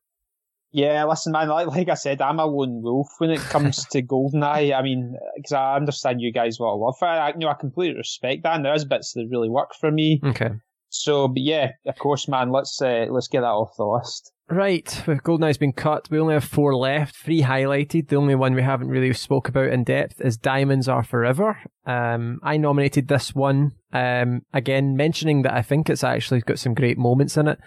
[0.71, 1.49] Yeah, listen, man.
[1.49, 4.75] Like, like I said, I'm a lone wolf when it comes to Goldeneye.
[4.75, 7.17] I mean, because I understand you guys what I love for it.
[7.17, 10.21] I, you know, I completely respect that, and there's bits that really work for me.
[10.23, 10.51] Okay.
[10.89, 12.51] So, but yeah, of course, man.
[12.51, 14.31] Let's uh, let's get that off the list.
[14.51, 18.07] Right, with Goldeneye's been cut, we only have four left, three highlighted.
[18.07, 21.59] The only one we haven't really spoke about in depth is Diamonds Are Forever.
[21.85, 26.73] Um, I nominated this one, um, again, mentioning that I think it's actually got some
[26.73, 27.59] great moments in it.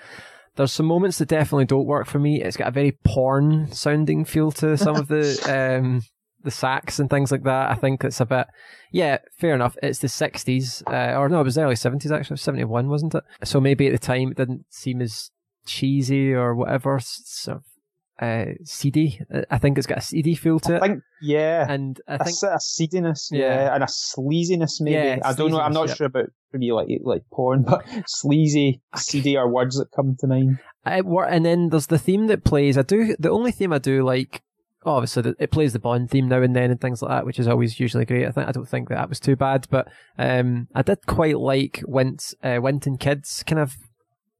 [0.56, 2.42] There's some moments that definitely don't work for me.
[2.42, 6.02] It's got a very porn sounding feel to some of the, um,
[6.44, 7.70] the sax and things like that.
[7.70, 8.46] I think it's a bit,
[8.90, 9.76] yeah, fair enough.
[9.82, 13.24] It's the 60s, uh, or no, it was the early 70s actually, 71, wasn't it?
[13.44, 15.30] So maybe at the time it didn't seem as
[15.66, 17.64] cheesy or whatever, sort of
[18.20, 19.20] uh, seedy.
[19.34, 20.82] Uh, I think it's got a seedy feel to it.
[20.82, 23.38] I think, yeah, And I a, think, a seediness, Yeah.
[23.40, 23.74] yeah.
[23.74, 24.94] and a sleaziness maybe.
[24.94, 25.60] Yeah, I don't know.
[25.60, 25.94] I'm not yeah.
[25.94, 30.26] sure about for me like like porn, but sleazy, seedy are words that come to
[30.26, 30.58] mind.
[31.04, 32.76] wor- and then there's the theme that plays.
[32.78, 34.42] I do, the only theme I do like,
[34.84, 37.48] obviously it plays the Bond theme now and then and things like that, which is
[37.48, 38.26] always usually great.
[38.26, 41.38] I think, I don't think that, that was too bad, but, um, I did quite
[41.38, 43.74] like Wint, uh, Wint and Kidd's kind of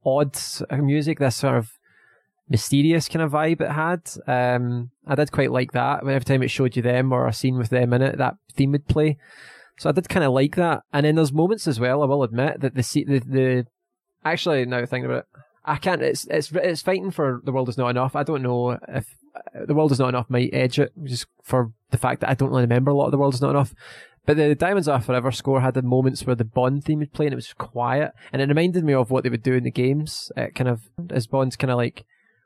[0.05, 0.37] odd
[0.71, 1.71] music, this sort of
[2.49, 4.03] mysterious kind of vibe it had.
[4.27, 6.01] Um, I did quite like that.
[6.01, 8.73] Every time it showed you them or a scene with them in it, that theme
[8.73, 9.17] would play.
[9.79, 10.83] So I did kind of like that.
[10.93, 12.03] And then there's moments as well.
[12.03, 13.67] I will admit that the the, the
[14.25, 15.27] actually now thinking about it,
[15.65, 16.03] I can't.
[16.03, 18.17] It's it's it's fighting for the world is not enough.
[18.17, 21.73] I don't know if uh, the world is not enough might edge it just for
[21.91, 23.75] the fact that I don't really remember a lot of the world is not enough.
[24.25, 27.27] But the Diamonds Are Forever score had the moments where the Bond theme would play
[27.27, 29.71] and it was quiet, and it reminded me of what they would do in the
[29.71, 30.31] games.
[30.37, 32.05] It kind of as Bond's kind of like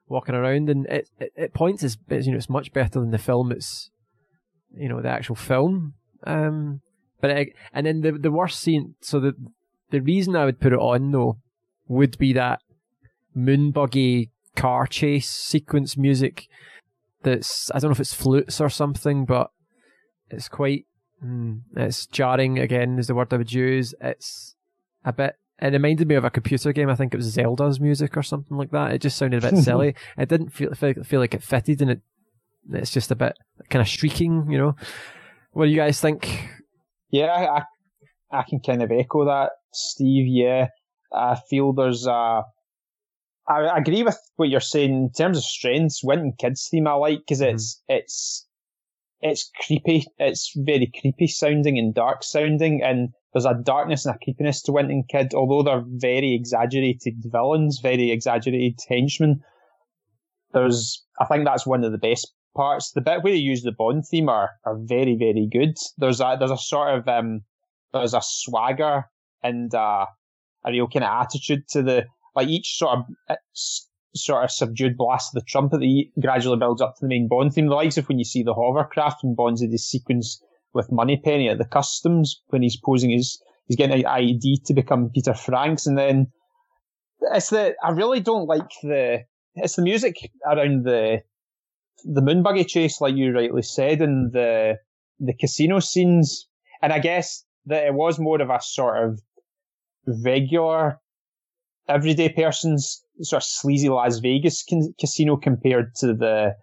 [0.09, 3.18] walking around, and it it, it points as you know it's much better than the
[3.18, 3.52] film.
[3.52, 3.90] It's
[4.74, 5.94] you know the actual film.
[6.24, 6.81] Um,
[7.20, 8.94] but it, and then the the worst scene.
[9.00, 9.33] So the
[9.90, 11.38] the reason I would put it on though
[11.88, 12.61] would be that
[13.37, 16.49] moon buggy car chase sequence music.
[17.22, 19.51] That's I don't know if it's flutes or something, but
[20.31, 20.87] it's quite
[21.25, 22.59] mm, it's jarring.
[22.59, 23.94] Again, is the word I would use.
[24.01, 24.57] It's
[25.05, 25.37] a bit.
[25.61, 26.90] It reminded me of a computer game.
[26.90, 28.92] I think it was Zelda's music or something like that.
[28.92, 29.94] It just sounded a bit silly.
[30.18, 32.01] It didn't feel feel, feel like it fitted, and it
[32.72, 33.35] it's just a bit
[33.70, 34.51] kind of shrieking.
[34.51, 34.77] You know.
[35.53, 36.51] What do you guys think?
[37.11, 37.62] yeah, I,
[38.31, 40.27] I can kind of echo that, Steve.
[40.27, 40.68] Yeah,
[41.12, 42.42] I feel there's a.
[43.48, 46.02] I agree with what you're saying in terms of strengths.
[46.02, 47.54] Wint and Kidd's theme I like because mm-hmm.
[47.54, 48.46] it's it's
[49.20, 50.06] it's creepy.
[50.18, 54.72] It's very creepy sounding and dark sounding, and there's a darkness and a creepiness to
[54.72, 55.35] Wint and Kidd.
[55.35, 59.42] Although they're very exaggerated villains, very exaggerated henchmen.
[60.52, 62.92] There's, I think that's one of the best parts.
[62.92, 65.76] The bit where they use the Bond theme are, are very very good.
[65.98, 67.42] There's a there's a sort of um
[67.92, 69.04] there's a swagger
[69.42, 70.06] and uh,
[70.64, 72.06] a real kind of attitude to the
[72.37, 73.37] like each sort of uh,
[74.14, 77.53] sort of subdued blast of the trumpet that gradually builds up to the main Bond
[77.53, 77.66] theme.
[77.66, 81.49] The likes of when you see the hovercraft and Bond's in this sequence with Moneypenny
[81.49, 85.87] at the customs when he's posing his he's getting an ID to become Peter Franks,
[85.87, 86.29] and then
[87.33, 91.22] it's the I really don't like the it's the music around the
[92.05, 94.79] the moon buggy chase, like you rightly said, and the
[95.18, 96.46] the casino scenes,
[96.83, 99.20] and I guess that it was more of a sort of
[100.07, 101.01] regular
[101.88, 106.55] everyday person's sort of sleazy Las Vegas can- casino compared to the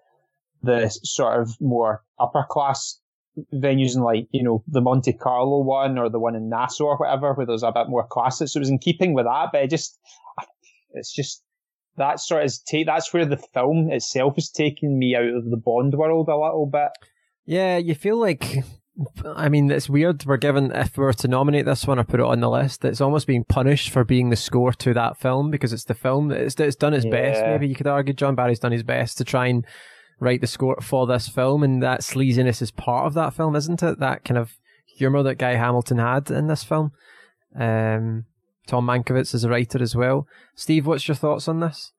[0.62, 3.00] the sort of more upper class
[3.54, 6.98] venues in like you know the Monte Carlo one or the one in Nassau or
[6.98, 8.48] whatever, where there's a bit more classic.
[8.48, 10.00] So it was in keeping with that, but it just
[10.94, 11.44] it's just
[11.98, 15.58] that sort of take that's where the film itself is taking me out of the
[15.58, 16.90] Bond world a little bit.
[17.46, 18.64] Yeah, you feel like
[19.26, 20.26] I mean, it's weird.
[20.26, 22.86] We're given, if we were to nominate this one or put it on the list,
[22.86, 26.28] it's almost being punished for being the score to that film because it's the film
[26.28, 27.12] that it's, it's done its yeah.
[27.12, 27.42] best.
[27.42, 29.66] Maybe you could argue John Barry's done his best to try and
[30.20, 33.82] write the score for this film, and that sleaziness is part of that film, isn't
[33.82, 34.00] it?
[34.00, 34.54] That kind of
[34.86, 36.92] humor that Guy Hamilton had in this film.
[37.56, 38.26] Um,
[38.68, 40.28] Tom Mankiewicz is a writer as well.
[40.56, 41.92] Steve, what's your thoughts on this?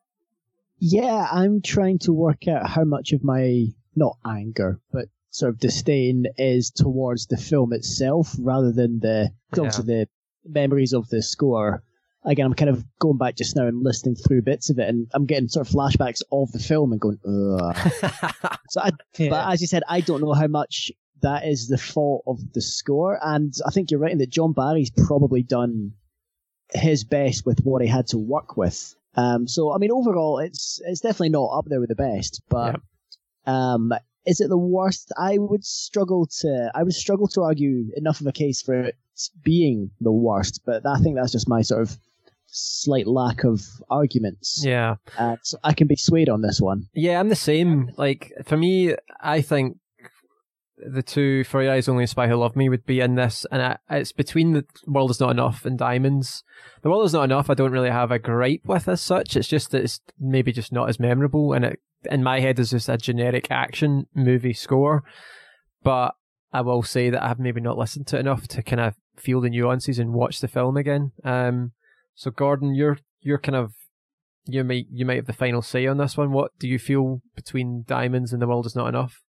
[0.79, 5.59] Yeah, I'm trying to work out how much of my not anger, but sort of
[5.59, 9.69] disdain is towards the film itself rather than the yeah.
[9.71, 10.09] the
[10.45, 11.83] memories of the score.
[12.25, 15.09] Again, I'm kind of going back just now and listening through bits of it, and
[15.13, 17.77] I'm getting sort of flashbacks of the film and going, Ugh.
[18.71, 19.29] so, I, yeah.
[19.29, 22.63] but as you said, I don't know how much that is the fault of the
[22.63, 25.95] score, and I think you're right in that John Barry's probably done
[26.73, 28.95] his best with what he had to work with.
[29.17, 32.81] Um, so, I mean, overall, it's it's definitely not up there with the best, but
[33.47, 33.93] um,
[34.27, 35.13] is it the worst?
[35.17, 38.97] I would struggle to I would struggle to argue enough of a case for it
[39.43, 41.97] being the worst, but I think that's just my sort of
[42.47, 44.63] slight lack of arguments.
[44.65, 46.89] Yeah, uh, so I can be swayed on this one.
[46.95, 47.91] Yeah, I'm the same.
[47.97, 49.79] Like for me, I think
[50.79, 53.63] the two For Your Eyes Only Spy Who Loved Me would be in this, and
[53.63, 56.43] I, it's between the World Is Not Enough and Diamonds.
[56.83, 59.37] The World Is Not Enough, I don't really have a gripe with as such.
[59.37, 62.71] It's just that it's maybe just not as memorable, and it in my head is
[62.71, 65.03] just a generic action movie score.
[65.83, 66.15] But
[66.53, 68.95] I will say that I have maybe not listened to it enough to kind of
[69.17, 71.13] feel the nuances and watch the film again.
[71.25, 71.73] Um,
[72.15, 73.73] so Gordon, you're you're kind of
[74.47, 76.33] you might you might have the final say on this one.
[76.33, 79.21] What do you feel between Diamonds and The World Is Not Enough?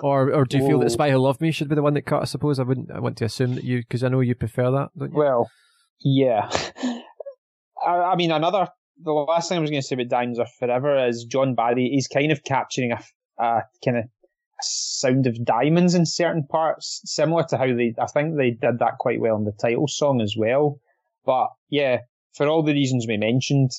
[0.00, 2.06] Or or do you feel that Spy Who Loved Me should be the one that
[2.06, 2.22] cut?
[2.22, 2.90] I suppose I wouldn't.
[2.90, 4.90] I want to assume that you because I know you prefer that.
[4.94, 5.48] Well,
[6.00, 6.50] yeah.
[7.86, 8.68] I, I mean, another
[9.02, 11.88] the last thing I was going to say about Diamonds Are Forever is John Barry.
[11.92, 13.02] He's kind of capturing a,
[13.38, 17.94] a kind of a sound of diamonds in certain parts, similar to how they.
[17.98, 20.80] I think they did that quite well in the title song as well.
[21.24, 22.00] But yeah,
[22.34, 23.72] for all the reasons we mentioned,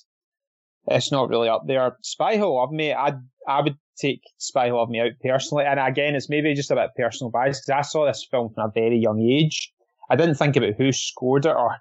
[0.88, 1.98] it's not really up there.
[2.02, 3.14] Spy Who Loved Me, I
[3.48, 6.76] I would take Spy Who Loved Me out personally, and again, it's maybe just a
[6.76, 9.74] bit personal bias because I saw this film from a very young age.
[10.10, 11.78] I didn't think about who scored it or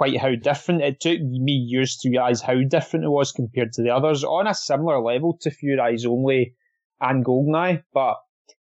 [0.00, 0.80] quite how different.
[0.80, 4.46] It took me years to realise how different it was compared to the others on
[4.46, 6.54] a similar level to Your Eyes Only
[7.02, 7.82] and Goldeneye.
[7.92, 8.16] But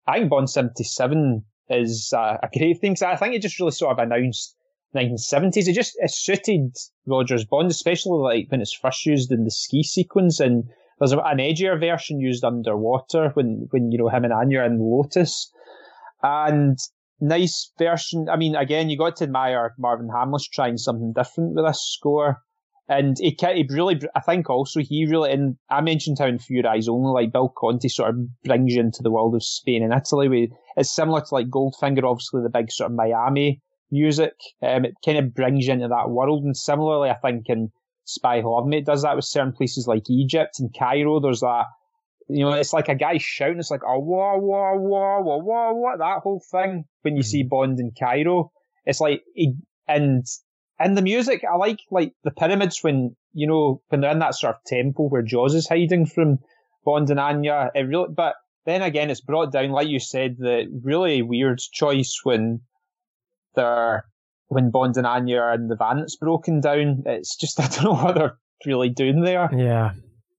[0.05, 2.93] I think Bond 77 is uh, a great thing.
[2.93, 4.55] Cause I think it just really sort of announced
[4.95, 5.67] 1970s.
[5.67, 6.75] It just it suited
[7.07, 10.39] Rogers Bond, especially like when it's first used in the ski sequence.
[10.39, 10.65] And
[10.99, 15.51] there's an edgier version used underwater when, when you know, him and Anya in Lotus.
[16.21, 16.77] And
[17.19, 18.27] nice version.
[18.29, 22.41] I mean, again, you got to admire Marvin Hamlisch trying something different with this score.
[22.89, 26.67] And he, he really, I think also he really, and I mentioned how in Your
[26.67, 29.93] Eyes Only, like Bill Conti sort of brings you into the world of Spain and
[29.93, 30.51] Italy.
[30.75, 34.33] It's similar to like Goldfinger, obviously the big sort of Miami music.
[34.61, 36.43] Um, it kind of brings you into that world.
[36.43, 37.71] And similarly, I think in
[38.03, 41.21] Spy Who Loved Me, it does that with certain places like Egypt and Cairo.
[41.21, 41.67] There's that
[42.29, 43.59] you know, it's like a guy shouting.
[43.59, 45.99] It's like, oh, whoa, whoa, whoa, whoa, whoa, what?
[45.99, 46.85] That whole thing.
[47.01, 47.27] When you mm-hmm.
[47.27, 48.51] see Bond in Cairo,
[48.85, 49.55] it's like, he,
[49.87, 50.25] and,
[50.79, 54.35] and the music, I like, like the pyramids when, you know, when they're in that
[54.35, 56.39] sort of temple where Jaws is hiding from
[56.85, 57.71] Bond and Anya.
[57.75, 62.19] It really, but then again, it's brought down, like you said, the really weird choice
[62.23, 62.61] when
[63.55, 64.05] they're
[64.47, 67.03] when Bond and Anya are in the van that's broken down.
[67.05, 69.49] It's just I don't know what they're really doing there.
[69.55, 69.91] Yeah.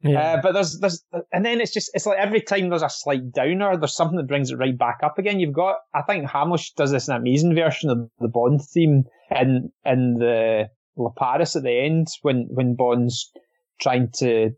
[0.05, 0.35] Yeah.
[0.35, 3.33] Uh, but there's there's and then it's just it's like every time there's a slight
[3.33, 5.41] downer, there's something that brings it right back up again.
[5.41, 9.73] You've got I think Hamlisch does this an amazing version of the Bond theme in
[9.85, 13.31] in the Liparus at the end when when Bond's
[13.81, 14.51] trying to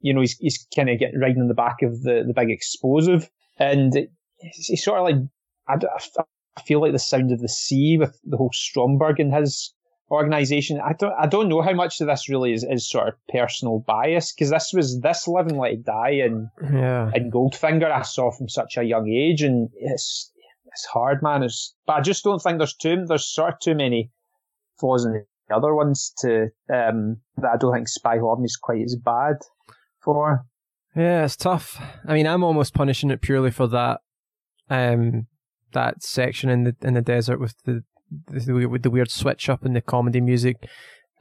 [0.00, 2.50] you know he's he's kind of getting riding on the back of the the big
[2.50, 3.92] explosive and
[4.38, 5.16] he's sort of like
[5.68, 5.76] I,
[6.56, 9.72] I feel like the sound of the sea with the whole Stromberg in his
[10.10, 10.80] organization.
[10.80, 13.80] I don't I don't know how much of this really is, is sort of personal
[13.86, 17.10] bias because this was this Live and Let Die and yeah.
[17.14, 20.32] and Goldfinger I saw from such a young age and it's
[20.66, 21.42] it's hard man.
[21.42, 24.10] It's, but I just don't think there's too there's sort of too many
[24.78, 25.12] flaws in
[25.48, 29.36] the other ones to um, that I don't think Spy Me is quite as bad
[30.02, 30.44] for.
[30.96, 31.80] Yeah, it's tough.
[32.06, 34.00] I mean, I'm almost punishing it purely for that
[34.68, 35.26] um
[35.72, 37.84] that section in the in the desert with the
[38.28, 40.56] the, with the weird switch up in the comedy music.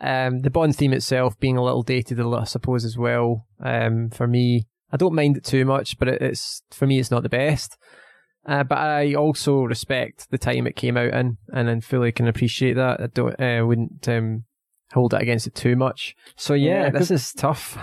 [0.02, 3.46] Um, the Bond theme itself being a little dated, I suppose, as well.
[3.60, 7.12] Um, for me, I don't mind it too much, but it, it's for me, it's
[7.12, 7.78] not the best.
[8.46, 12.28] Uh, but I also respect the time it came out in, and then fully can
[12.28, 13.02] appreciate that.
[13.02, 14.46] I don't, uh, wouldn't um,
[14.94, 16.16] hold it against it too much.
[16.36, 17.78] So yeah, yeah this is tough.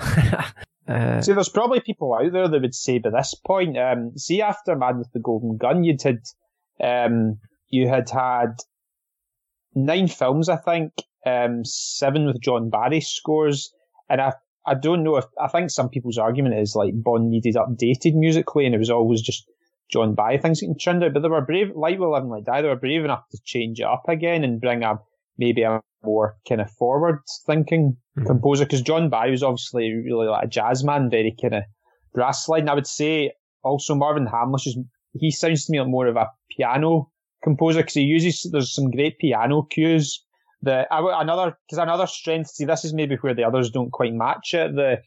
[0.89, 4.41] uh, see, there's probably people out there that would say by this point, um, see,
[4.41, 6.23] after Man with the Golden Gun, you'd had,
[6.83, 7.39] um,
[7.69, 8.55] you had had
[9.77, 10.93] nine films, I think,
[11.25, 13.73] um, seven with John Barry scores,
[14.09, 14.33] and I
[14.67, 18.67] I don't know if I think some people's argument is like Bond needed updated musically,
[18.67, 19.49] and it was always just
[19.93, 21.15] John Barry things getting turned out.
[21.15, 23.39] But they were brave, like Will Live and Let Die, they were brave enough to
[23.45, 24.99] change it up again and bring a
[25.39, 28.27] maybe a more kind of forward thinking mm-hmm.
[28.27, 31.63] composer because John Barry was obviously really like a jazz man, very kind of
[32.15, 32.69] brass sliding.
[32.69, 34.79] I would say also Marvin Hamlisch is
[35.13, 37.11] he sounds to me like more of a piano
[37.43, 40.25] composer because he uses there's some great piano cues
[40.63, 42.51] that I, another because another strength.
[42.51, 44.75] See, this is maybe where the others don't quite match it.
[44.75, 44.99] The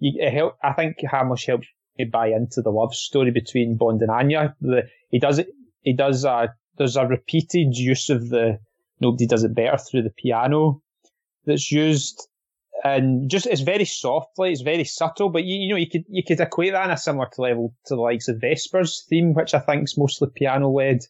[0.00, 1.66] it help, I think Hamlisch helps
[1.98, 4.54] me buy into the love story between Bond and Anya.
[4.60, 5.48] The he does it.
[5.82, 8.58] He does a there's a repeated use of the
[9.00, 10.82] nobody does it better through the piano
[11.44, 12.28] that's used
[12.84, 16.22] and just it's very softly, it's very subtle, but you, you know you could you
[16.22, 19.58] could equate that on a similar level to the likes of Vesper's theme, which I
[19.58, 21.00] think is mostly piano led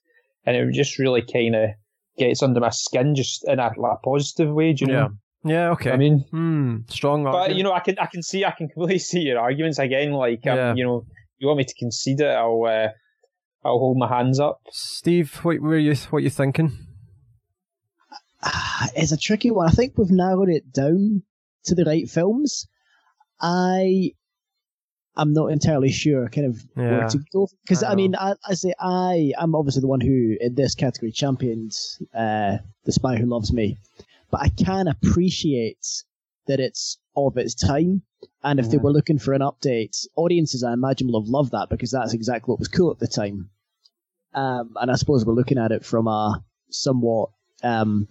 [0.48, 1.70] and it just really kind of
[2.16, 4.72] gets under my skin just in a, like, a positive way.
[4.72, 5.00] Do you know?
[5.00, 5.08] Yeah.
[5.44, 5.92] Yeah, okay.
[5.92, 7.24] I mean, hmm, strong.
[7.24, 7.48] Argument.
[7.48, 10.12] But you know, I can, I can see, I can completely see your arguments again.
[10.12, 10.74] Like, um, yeah.
[10.74, 11.06] you know,
[11.38, 12.88] you want me to concede it, I'll, uh,
[13.64, 14.60] I'll hold my hands up.
[14.70, 16.72] Steve, what were you, what you thinking?
[18.96, 19.68] It's a tricky one.
[19.68, 21.22] I think we've narrowed it down
[21.64, 22.66] to the right films.
[23.40, 24.12] I
[25.18, 26.98] I'm not entirely sure kind of yeah.
[26.98, 30.00] where to go because I, I, mean I, I, say I I'm obviously the one
[30.00, 31.72] who in this category championed
[32.14, 33.76] uh, the Spy Who Loves Me,
[34.30, 35.84] but I can appreciate
[36.46, 38.02] that it's of its time.
[38.42, 38.72] And if yeah.
[38.72, 42.14] they were looking for an update, audiences I imagine will have loved that because that's
[42.14, 43.50] exactly what was cool at the time.
[44.34, 47.30] Um, and I suppose we're looking at it from a somewhat
[47.64, 48.06] um,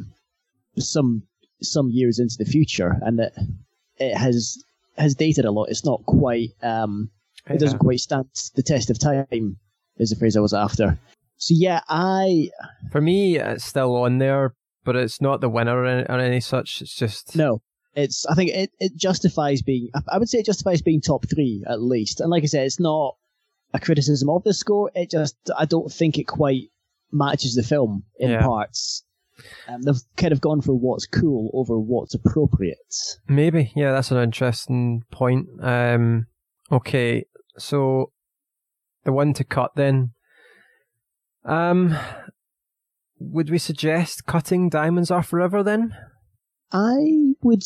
[0.77, 1.23] some
[1.61, 3.33] some years into the future, and it
[3.97, 4.61] it has
[4.97, 5.69] has dated a lot.
[5.69, 6.49] It's not quite.
[6.61, 7.09] Um,
[7.49, 9.57] it doesn't quite stand the test of time.
[9.97, 10.99] Is the phrase I was after.
[11.37, 12.49] So yeah, I.
[12.91, 16.39] For me, it's still on there, but it's not the winner or any, or any
[16.39, 16.81] such.
[16.81, 17.61] It's just no.
[17.95, 18.25] It's.
[18.25, 19.89] I think it, it justifies being.
[20.07, 22.21] I would say it justifies being top three at least.
[22.21, 23.15] And like I said, it's not
[23.73, 24.91] a criticism of the score.
[24.93, 25.35] It just.
[25.57, 26.69] I don't think it quite
[27.11, 28.41] matches the film in yeah.
[28.41, 29.03] parts.
[29.67, 32.77] Um, they've kind of gone for what's cool over what's appropriate.
[33.27, 35.47] Maybe, yeah, that's an interesting point.
[35.61, 36.27] Um,
[36.71, 37.25] okay,
[37.57, 38.11] so
[39.03, 40.11] the one to cut then.
[41.45, 41.97] Um,
[43.19, 45.95] would we suggest cutting Diamonds Are Forever then?
[46.71, 47.63] I would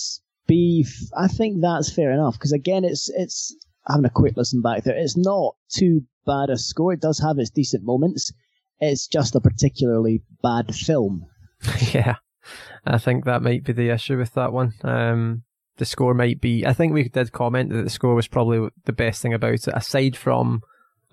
[0.47, 0.85] be.
[1.17, 3.55] I think that's fair enough because again, it's it's
[3.87, 4.95] having a quick listen back there.
[4.95, 6.93] It's not too bad a score.
[6.93, 8.31] It does have its decent moments.
[8.79, 11.25] It's just a particularly bad film.
[11.93, 12.15] yeah,
[12.85, 14.73] I think that might be the issue with that one.
[14.83, 15.43] Um,
[15.77, 16.65] the score might be.
[16.65, 19.67] I think we did comment that the score was probably the best thing about it,
[19.67, 20.61] aside from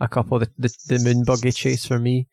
[0.00, 2.28] a couple of the, the, the moon buggy chase for me.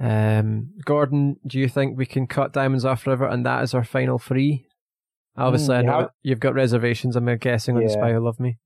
[0.00, 3.84] Um, Gordon, do you think we can cut Diamonds Off Forever and that is our
[3.84, 4.66] final three?
[5.36, 7.16] Obviously, mm, I know have, you've got reservations.
[7.16, 7.88] I'm guessing on yeah.
[7.88, 8.58] Spy Who Loved Me.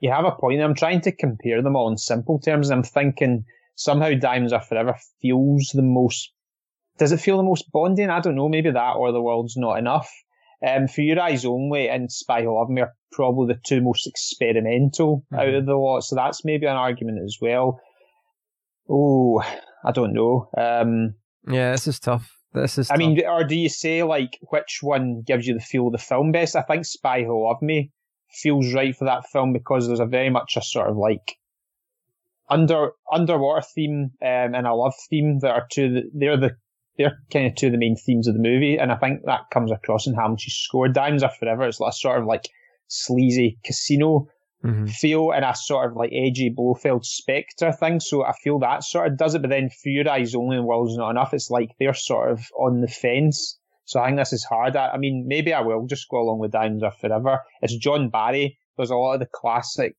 [0.00, 0.60] You have a point.
[0.60, 2.70] I'm trying to compare them all in simple terms.
[2.70, 6.32] I'm thinking somehow Diamonds Are Forever feels the most
[6.98, 8.10] does it feel the most bonding?
[8.10, 8.48] I don't know.
[8.48, 10.10] Maybe that or the world's not enough.
[10.66, 14.08] Um, for your eyes only and Spy Who Loved Me are probably the two most
[14.08, 15.36] experimental mm-hmm.
[15.36, 16.00] out of the lot.
[16.00, 17.80] So that's maybe an argument as well.
[18.90, 19.40] Oh,
[19.84, 20.48] I don't know.
[20.56, 21.14] Um,
[21.48, 22.32] yeah, this is tough.
[22.52, 22.90] This is.
[22.90, 25.98] I mean, or do you say like which one gives you the feel of the
[25.98, 26.56] film best?
[26.56, 27.92] I think Spy Who Loved Me
[28.30, 31.36] feels right for that film because there's a very much a sort of like
[32.50, 36.10] under underwater theme um, and a love theme that are two.
[36.14, 36.56] They're the
[36.98, 39.50] they're kind of two of the main themes of the movie, and I think that
[39.52, 40.88] comes across in Hamlisch's score.
[40.88, 41.62] Diamonds Are Forever.
[41.62, 42.48] It's like a sort of like
[42.88, 44.26] sleazy casino
[44.64, 44.86] mm-hmm.
[44.86, 48.00] feel and a sort of like edgy Blofeld Spectre thing.
[48.00, 49.42] So I feel that sort of does it.
[49.42, 52.46] But then For Your Eyes Only and World's Not Enough, it's like they're sort of
[52.58, 53.58] on the fence.
[53.84, 54.76] So I think this is hard.
[54.76, 57.40] I, I mean, maybe I will just go along with Diamonds Are Forever.
[57.62, 58.58] It's John Barry.
[58.76, 59.96] There's a lot of the classic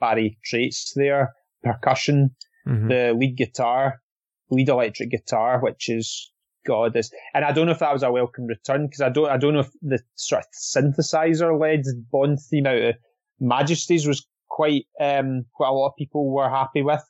[0.00, 1.34] Barry traits there.
[1.62, 2.36] Percussion,
[2.68, 2.88] mm-hmm.
[2.88, 4.02] the lead guitar,
[4.50, 6.30] lead electric guitar, which is
[6.66, 9.30] God is, and I don't know if that was a welcome return because I don't,
[9.30, 12.94] I don't know if the sort of synthesizer led Bond theme out of
[13.40, 17.02] Majesties was quite, um, quite a lot of people were happy with.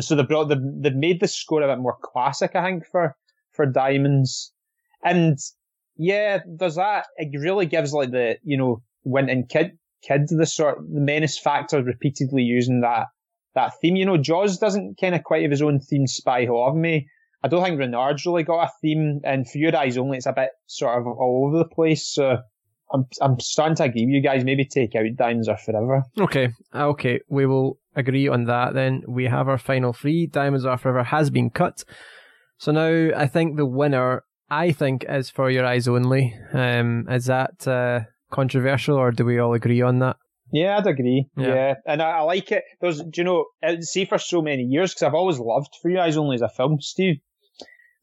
[0.00, 3.16] So they brought, the, they made the score a bit more classic, I think, for,
[3.52, 4.52] for Diamonds.
[5.04, 5.38] And
[5.96, 7.06] yeah, there's that.
[7.16, 11.38] It really gives like the, you know, Wint and Kidd, Kid, the sort, the menace
[11.38, 13.08] factor repeatedly using that
[13.54, 13.96] that theme.
[13.96, 17.08] You know, Jaws doesn't kind of quite have his own theme, Spy Who Loved Me.
[17.42, 20.32] I don't think Renard's really got a theme, and For Your Eyes Only, it's a
[20.32, 22.06] bit sort of all over the place.
[22.06, 22.38] So
[22.92, 24.44] I'm I'm starting to agree with you guys.
[24.44, 26.04] Maybe take out Diamonds Are Forever.
[26.20, 28.74] Okay, okay, we will agree on that.
[28.74, 30.26] Then we have our final three.
[30.26, 31.82] Diamonds Are Forever has been cut.
[32.58, 36.34] So now I think the winner, I think, is For Your Eyes Only.
[36.52, 40.16] Um, is that uh, controversial, or do we all agree on that?
[40.52, 41.26] Yeah, I'd agree.
[41.36, 41.74] Yeah, yeah.
[41.86, 42.64] and I, I, like it.
[42.80, 43.46] There's, do you know,
[43.80, 46.80] see for so many years because I've always loved Your Eyes Only as a film,
[46.80, 47.20] Steve.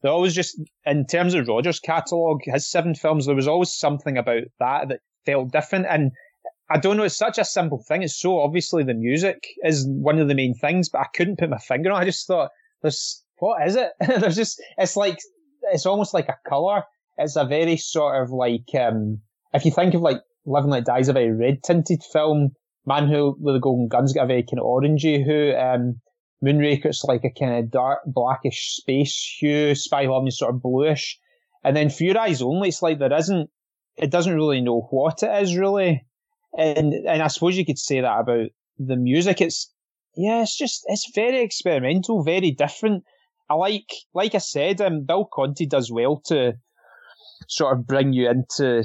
[0.02, 4.16] There always just, in terms of Roger's catalogue, his seven films, there was always something
[4.16, 5.86] about that that felt different.
[5.90, 6.12] And
[6.70, 8.02] I don't know, it's such a simple thing.
[8.02, 11.50] It's so obviously the music is one of the main things, but I couldn't put
[11.50, 12.00] my finger on.
[12.00, 12.02] it.
[12.02, 12.50] I just thought,
[12.82, 13.90] there's, what is it?
[14.00, 15.18] there's just, it's like,
[15.72, 16.84] it's almost like a colour.
[17.16, 19.20] It's a very sort of like, um,
[19.52, 22.50] if you think of like Living Like Die is a very red tinted film.
[22.86, 25.54] Man Who with the Golden Gun's got a very kind of orangey hue.
[25.54, 26.00] Um,
[26.42, 29.74] Moonraker's like a kind of dark blackish space hue.
[29.74, 31.18] Spy is sort of bluish.
[31.64, 33.50] And then For Your Eyes Only, it's like there isn't,
[33.96, 36.06] it doesn't really know what it is really.
[36.56, 39.40] And, and I suppose you could say that about the music.
[39.40, 39.72] It's,
[40.16, 43.04] yeah, it's just, it's very experimental, very different.
[43.50, 46.54] I like, like I said, um, Bill Conti does well to
[47.48, 48.84] sort of bring you into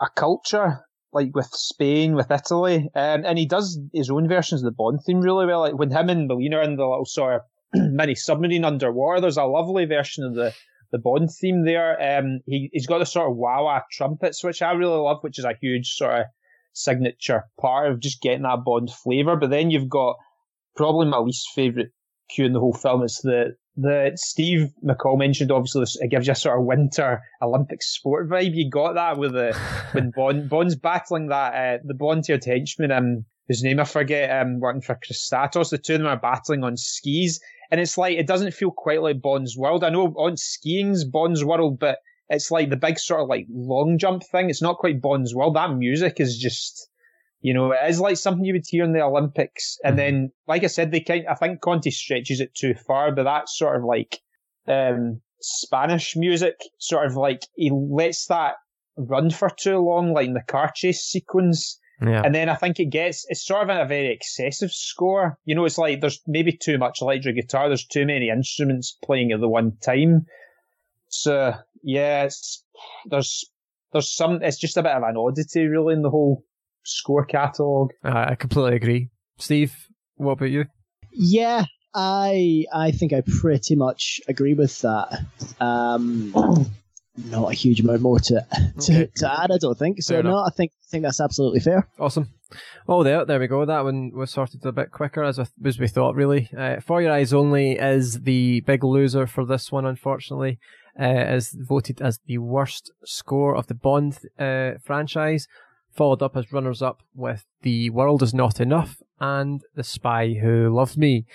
[0.00, 0.80] a culture
[1.14, 5.00] like with Spain, with Italy, um, and he does his own versions of the Bond
[5.06, 5.60] theme really well.
[5.60, 7.40] Like when him and Melina are in the little sort of
[7.92, 10.52] mini submarine underwater, there's a lovely version of the
[10.92, 12.18] the Bond theme there.
[12.18, 15.38] Um, he he's got the sort of wah wah trumpets, which I really love, which
[15.38, 16.26] is a huge sort of
[16.72, 19.36] signature part of just getting that Bond flavour.
[19.36, 20.16] But then you've got
[20.76, 21.90] probably my least favourite
[22.28, 23.02] cue in the whole film.
[23.02, 27.82] It's the the Steve McCall mentioned obviously it gives you a sort of winter Olympic
[27.82, 28.54] sport vibe.
[28.54, 29.56] You got that with the
[29.92, 34.60] when Bond Bond's battling that uh, the blonde-haired henchman um whose name I forget um
[34.60, 35.70] working for Kristatos.
[35.70, 39.02] The two of them are battling on skis, and it's like it doesn't feel quite
[39.02, 39.82] like Bond's world.
[39.82, 41.98] I know on skiing's Bond's world, but
[42.28, 44.50] it's like the big sort of like long jump thing.
[44.50, 45.56] It's not quite Bond's world.
[45.56, 46.88] That music is just
[47.44, 49.76] you know, it is like something you would hear in the Olympics.
[49.84, 49.98] And mm-hmm.
[49.98, 53.58] then, like I said, they kind, I think Conti stretches it too far, but that's
[53.58, 54.18] sort of like,
[54.66, 58.54] um, Spanish music, sort of like, he lets that
[58.96, 61.78] run for too long, like in the car chase sequence.
[62.00, 62.22] Yeah.
[62.24, 65.38] And then I think it gets, it's sort of a very excessive score.
[65.44, 69.32] You know, it's like there's maybe too much electric guitar, there's too many instruments playing
[69.32, 70.24] at the one time.
[71.10, 72.26] So, yeah,
[73.10, 73.44] there's,
[73.92, 76.42] there's some, it's just a bit of an oddity really in the whole
[76.84, 77.90] score catalogue.
[78.02, 79.10] I completely agree.
[79.38, 79.74] Steve,
[80.16, 80.66] what about you?
[81.12, 81.64] Yeah,
[81.94, 85.20] I I think I pretty much agree with that.
[85.60, 86.32] Um,
[87.16, 88.46] not a huge amount more to
[88.80, 89.10] to, okay.
[89.16, 90.02] to add, I don't think.
[90.02, 91.88] So no, I think I think that's absolutely fair.
[91.98, 92.30] Awesome.
[92.86, 93.64] Oh, there, there we go.
[93.64, 96.50] That one was sorted a bit quicker as, as we thought, really.
[96.56, 100.58] Uh, For Your Eyes Only is the big loser for this one, unfortunately.
[101.00, 105.48] Uh, is voted as the worst score of the Bond uh, franchise
[105.94, 110.74] followed up as runners up with The World Is Not Enough and The Spy Who
[110.74, 111.26] Loved Me.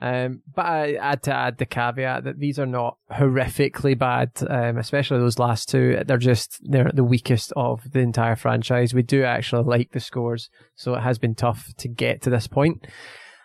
[0.00, 4.76] Um, but I had to add the caveat that these are not horrifically bad, um,
[4.76, 6.02] especially those last two.
[6.04, 8.92] They're just they're the weakest of the entire franchise.
[8.92, 12.48] We do actually like the scores, so it has been tough to get to this
[12.48, 12.84] point.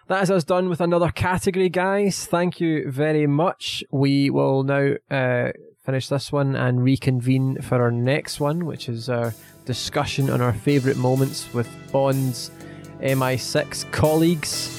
[0.07, 2.25] That is us done with another category, guys.
[2.25, 3.83] Thank you very much.
[3.91, 5.51] We will now uh,
[5.87, 9.33] finish this one and reconvene for our next one, which is our
[9.63, 12.51] discussion on our favourite moments with Bond's
[12.99, 14.69] MI6 colleagues.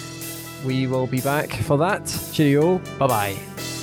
[0.67, 2.05] We will be back for that.
[2.35, 2.77] Cheerio.
[2.99, 3.78] Bye bye.